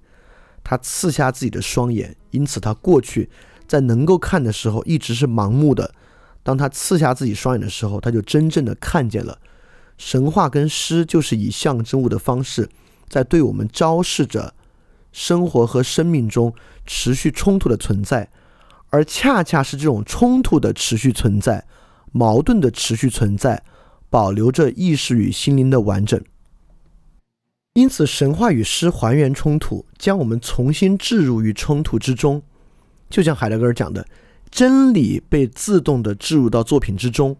[0.64, 3.30] 他刺瞎自己的双眼，因此他过去
[3.68, 5.94] 在能够看的时候一直是盲目的。
[6.42, 9.38] 当他刺瞎自己双眼的时候，他就真正的看见了。
[9.96, 12.68] 神话跟诗就是以象征物的方式，
[13.08, 14.52] 在对我们昭示着
[15.12, 16.52] 生活和生命中
[16.84, 18.28] 持续冲突的存在，
[18.90, 21.64] 而恰恰是这种冲突的持续存在、
[22.10, 23.62] 矛盾的持续存在，
[24.10, 26.20] 保留着意识与心灵的完整。
[27.74, 32.42] 因此，神话与诗还原冲突，将我们重新置入于冲突之中。
[33.08, 34.06] 就像海德格尔讲的，
[34.50, 37.34] 真理被自动的置入到作品之中，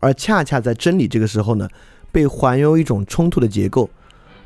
[0.00, 1.68] 而恰恰在真理这个时候呢，
[2.10, 3.90] 被还原一种冲突的结构。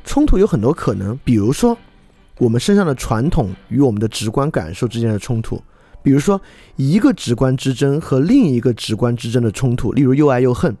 [0.03, 1.77] 冲突有很多可能，比如说
[2.37, 5.63] 我们身上的传统与我们的直观感受之间的冲突，
[6.03, 6.41] 比如说
[6.75, 10.75] 一个直观之争和另一个直观之争的冲突，例如又爱又恨，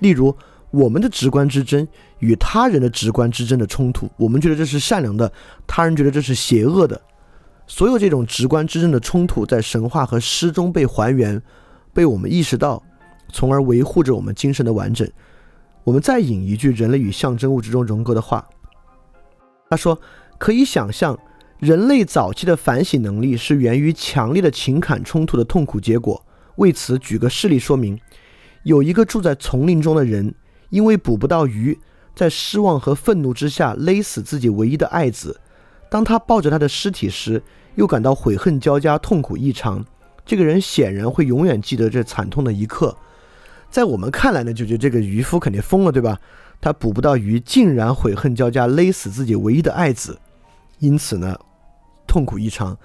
[0.00, 0.36] 例如。
[0.72, 1.86] 我们的直观之争
[2.18, 5.30] 与他人的直观之争的冲突，我们觉得这是善良的，
[5.66, 7.00] 他人觉得这是邪恶的。
[7.66, 11.42] 所有这种直观之争的冲突，在神话和诗中被还原，
[11.92, 12.82] 被我们意识到，
[13.32, 15.08] 从而维护着我们精神的完整。
[15.84, 18.48] 我们再引一句《人类与象征物质》中荣格的话，
[19.68, 20.00] 他说
[20.38, 21.18] ：“可以想象，
[21.58, 26.24] 人类早期的反省能力是源于强烈的情感冲突的痛苦结果。
[26.56, 27.98] 为此，举个事例说明。”
[28.62, 30.34] 有一个住在丛林中的人，
[30.70, 31.78] 因为捕不到鱼，
[32.16, 35.38] 在失望和愤怒之下勒死自己唯一的爱子。
[35.88, 37.40] 当他抱着他的尸体时，
[37.76, 39.84] 又感到悔恨交加、痛苦异常。
[40.24, 42.96] 这个人显然会永远记得这惨痛的一刻。
[43.70, 46.18] 在我们看来呢，就觉得这个渔夫肯定疯了，对吧？
[46.60, 50.18] 他捕不到鱼，竟然悔恨交加，勒死自己唯一的爱子，
[50.78, 51.38] 因此呢，
[52.06, 52.76] 痛苦异常。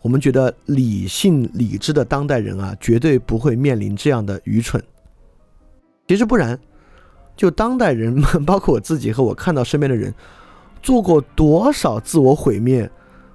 [0.00, 4.80] 我们觉得理性理智的当代人啊，绝对不会面临这样的愚蠢。
[6.06, 6.58] 其实不然，
[7.36, 10.12] 就当代人们， 包括我自己和我看到身边的人，
[10.82, 12.90] 做过多少自我毁灭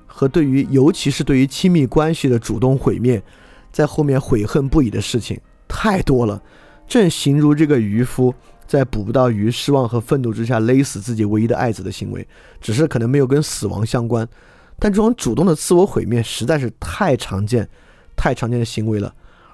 [0.08, 3.22] 和对于，尤其是对于亲密关系的主动毁灭，
[3.72, 6.42] 在后面悔恨不已的事情太多了。
[6.88, 8.34] 正形如这个渔夫
[8.68, 12.28] 在捕不到鱼、失望和愤怒之下勒死自己唯一的爱子的行为，
[12.60, 14.28] 只是可能没有跟死亡相关。
[14.80, 17.70] 但这种主动的自我毁灭实在是太常见、
[18.18, 19.14] 太常见的行为了。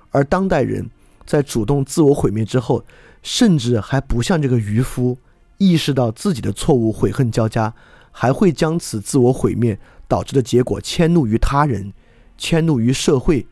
[0.09, 0.89] 而当代人
[1.25, 2.83] 在主动自我毁灭之后，
[3.21, 5.17] 甚至还不像这个渔夫
[5.57, 7.73] 意识到自己的错误，悔恨交加，
[8.11, 11.93] 还会将此自我毁灭导致的结果迁怒于他人，
[12.37, 13.45] 迁怒于社会，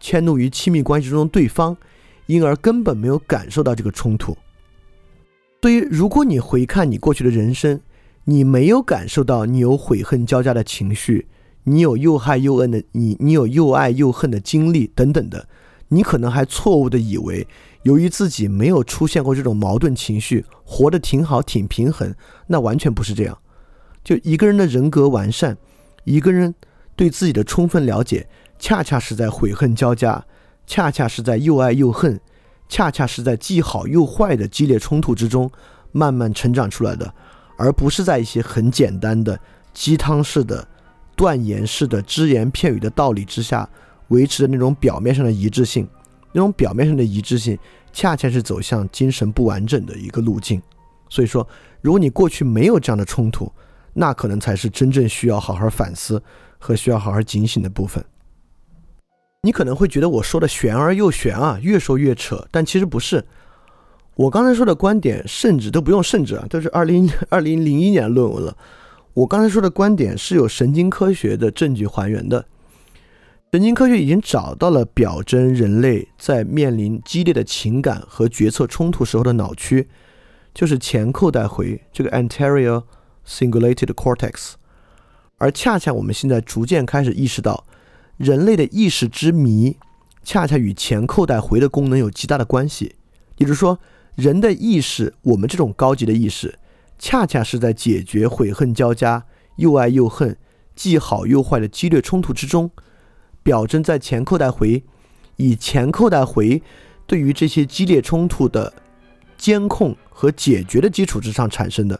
[0.00, 1.76] 迁怒于亲密关系中的对方，
[2.26, 4.36] 因而根本没有感受到这个冲突。
[5.60, 7.80] 所以，如果你回看你过去的人生，
[8.24, 11.26] 你没有感受到你有悔恨交加的情绪，
[11.64, 15.48] 你有又爱又恨的你，你有又爱又恨的经历等等的，
[15.88, 17.46] 你可能还错误的以为，
[17.82, 22.14] 由于自己没有出现过这种矛盾情绪，活得挺好挺平衡，
[22.46, 23.38] 那完全不是这样。
[24.04, 25.56] 就一个人的人格完善，
[26.04, 26.54] 一个人
[26.96, 30.24] 对自己的充分了解，恰恰是在悔恨交加，
[30.66, 32.20] 恰恰是在又爱又恨，
[32.68, 35.50] 恰恰是在既好又坏的激烈冲突之中
[35.92, 37.14] 慢慢成长出来的。
[37.56, 39.38] 而不是在一些很简单的
[39.74, 40.66] 鸡汤式的、
[41.16, 43.68] 断言式的只言片语的道理之下
[44.08, 45.88] 维持的那种表面上的一致性，
[46.32, 47.58] 那种表面上的一致性，
[47.92, 50.60] 恰恰是走向精神不完整的一个路径。
[51.08, 51.46] 所以说，
[51.80, 53.50] 如果你过去没有这样的冲突，
[53.94, 56.22] 那可能才是真正需要好好反思
[56.58, 58.04] 和需要好好警醒的部分。
[59.42, 63.24] 你可能会觉得我说的玄而又玄啊，越说越扯，但其实不是。
[64.16, 68.56] 我刚才说的观点，甚至都不用甚至啊，都是二零 二零零一年论文了。
[69.14, 72.44] 我刚才说的观点是有神经科学的证据还原的。
[73.50, 79.88] 神经科学已经找到了表征人类在面临激烈的情感和决策冲突时候的脑区，
[80.52, 82.82] 就是前扣带回这个 anterior
[83.26, 84.52] cingulated cortex。
[85.38, 87.64] 而恰恰我们现在逐渐开始意识到，
[88.18, 89.78] 人类的意识之谜，
[90.22, 92.96] 恰恰与前扣带回的功能有极大的关系。
[93.36, 93.78] 也就是说。
[94.14, 96.58] 人的意识，我们这种高级的意识，
[96.98, 99.24] 恰恰是在解决悔恨交加、
[99.58, 100.36] 又爱又恨、
[100.74, 102.72] 既好又坏的激烈冲突之中，
[103.48, 104.82] 表征在前扣带回，
[105.36, 106.62] 以前扣带回
[107.06, 108.70] 对于这些激烈冲突的
[109.38, 111.98] 监控和解决的基础之上产生的。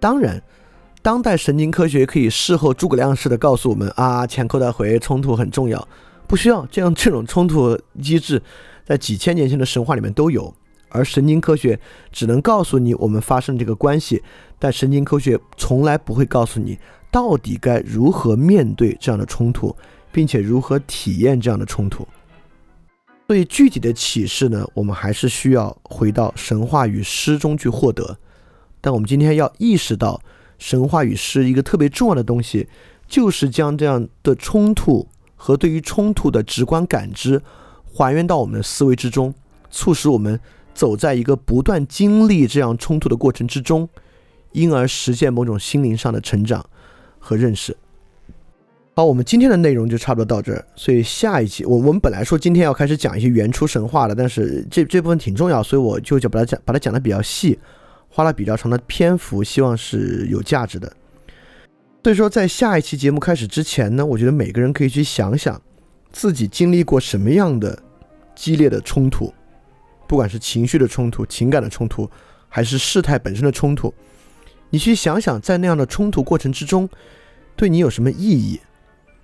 [0.00, 0.42] 当然，
[1.00, 5.86] 当代神经科学可以事后诸葛亮式的告诉我们啊，前扣带回冲突很重要，
[6.26, 8.42] 不需要这样这种冲突机制，
[8.84, 10.52] 在几千年前的神话里面都有。
[10.88, 11.78] 而神经科学
[12.10, 14.20] 只能告诉你我们发生这个关系，
[14.58, 16.76] 但神经科学从来不会告诉你
[17.12, 19.76] 到底该如何面对这样的冲突，
[20.12, 22.06] 并且如何体验这样的冲突。
[23.26, 28.18] 所以具体的启示呢，我们还是需要回到神话与诗中去获得。
[28.80, 30.20] 但我们今天要意识到，
[30.58, 32.68] 神话与诗一个特别重要的东西，
[33.06, 35.06] 就是将这样的冲突
[35.36, 37.40] 和对于冲突的直观感知
[37.84, 39.34] 还原到我们的思维之中，
[39.70, 40.40] 促使我们。
[40.72, 43.86] 走在一个不断经历这样冲突的过程之中，
[44.52, 46.64] 因而实现某种心灵上的成长
[47.18, 47.76] 和认识。
[49.00, 50.62] 好，我们今天的内容就差不多到这儿。
[50.76, 57.58] 所以下一期，我我们本来说今天要开始讲一些原初神话的，但是这这部分挺重要，所以我就就把它讲把它讲的比较细，
[58.10, 60.92] 花了比较长的篇幅，希望是有价值的。
[62.04, 65.58] 所以说，在下一期节目开始之前呢，我觉得每个人可以去想想
[66.12, 67.82] 自己经历过什么样的
[68.34, 69.32] 激烈的冲突。
[70.06, 72.06] 不管是情绪的冲突、情感的冲突，
[72.50, 73.94] 还是事态本身的冲突，
[74.68, 76.86] 你去想想，在那样的冲突过程之中，
[77.56, 78.60] 对你有什么意义？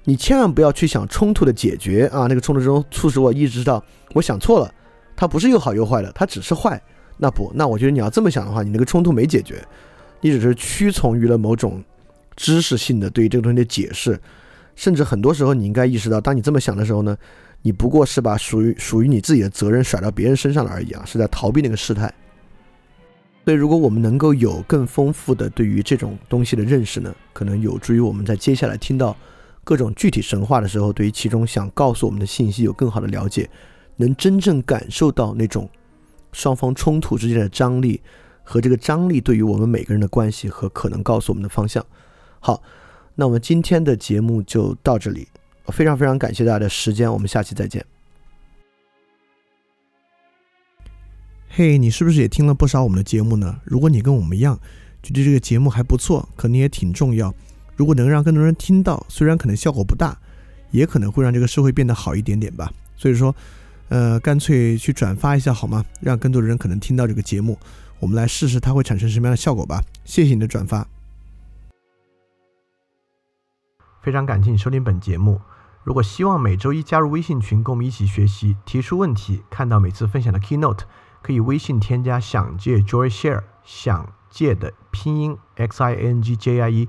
[0.08, 2.26] 你千万不要去想冲突的解决啊！
[2.28, 3.84] 那个冲突中促使我意识到，
[4.14, 4.72] 我想错了，
[5.16, 6.80] 它不是又好又坏的，它只是坏。
[7.18, 9.62] 那不，那我觉得你要这么想的话，你那个冲突没解决，
[10.20, 11.82] 你只是屈从于了某种
[12.36, 14.18] 知识性的对于这个东西的解释，
[14.76, 17.16] 甚至很多时候你应该意识到，当你这么想的时候呢？
[17.62, 22.12] 你不过是把属于属于你自己的责任甩到别人身上了而已啊，是在逃避那个事态。
[23.44, 29.16] 所以，如果我们能够有更丰富的对于这种东西的认识呢，可能有助于我们在接下来听到
[29.66, 33.50] 各种具体神话的时候，对于其中想告诉我们的信息有更好的了解，
[33.96, 35.68] 能真正感受到那种
[36.30, 38.00] 双方冲突之间的张力
[38.44, 41.84] 和这个张力对于我们每个人的关系和可能告诉我们的方向。
[42.38, 42.62] 好，
[43.16, 45.26] 那我们今天的节目就到这里，
[45.72, 47.84] 非常非常感谢大家的时间，我们下期再见。
[51.48, 53.58] 嘿，你是不是也听了不少我们的节目呢？
[53.64, 54.60] 如果你跟我们一样，
[55.02, 57.34] 觉得这个节目还不错，可能也挺重要。
[57.76, 60.18] 如果能让更多人听到，虽然可能效果不大，
[60.70, 62.72] 也可能会让这个社会变得好一点点吧。
[62.96, 63.34] 所以说，
[63.88, 65.84] 呃，干脆去转发一下好吗？
[66.00, 67.58] 让更多的人可能听到这个节目，
[68.00, 69.82] 我们来试试它会产生什么样的效果吧。
[70.04, 70.88] 谢谢你的转发，
[74.02, 75.40] 非常感谢你收听本节目。
[75.84, 80.80] 如果希望每周一加入微信群，跟我们一起学习，提出问题，看到每次分享的 keynote。
[81.22, 86.88] 可以微信添加“想借 Joy Share”，想借的拼音 x i n g J I E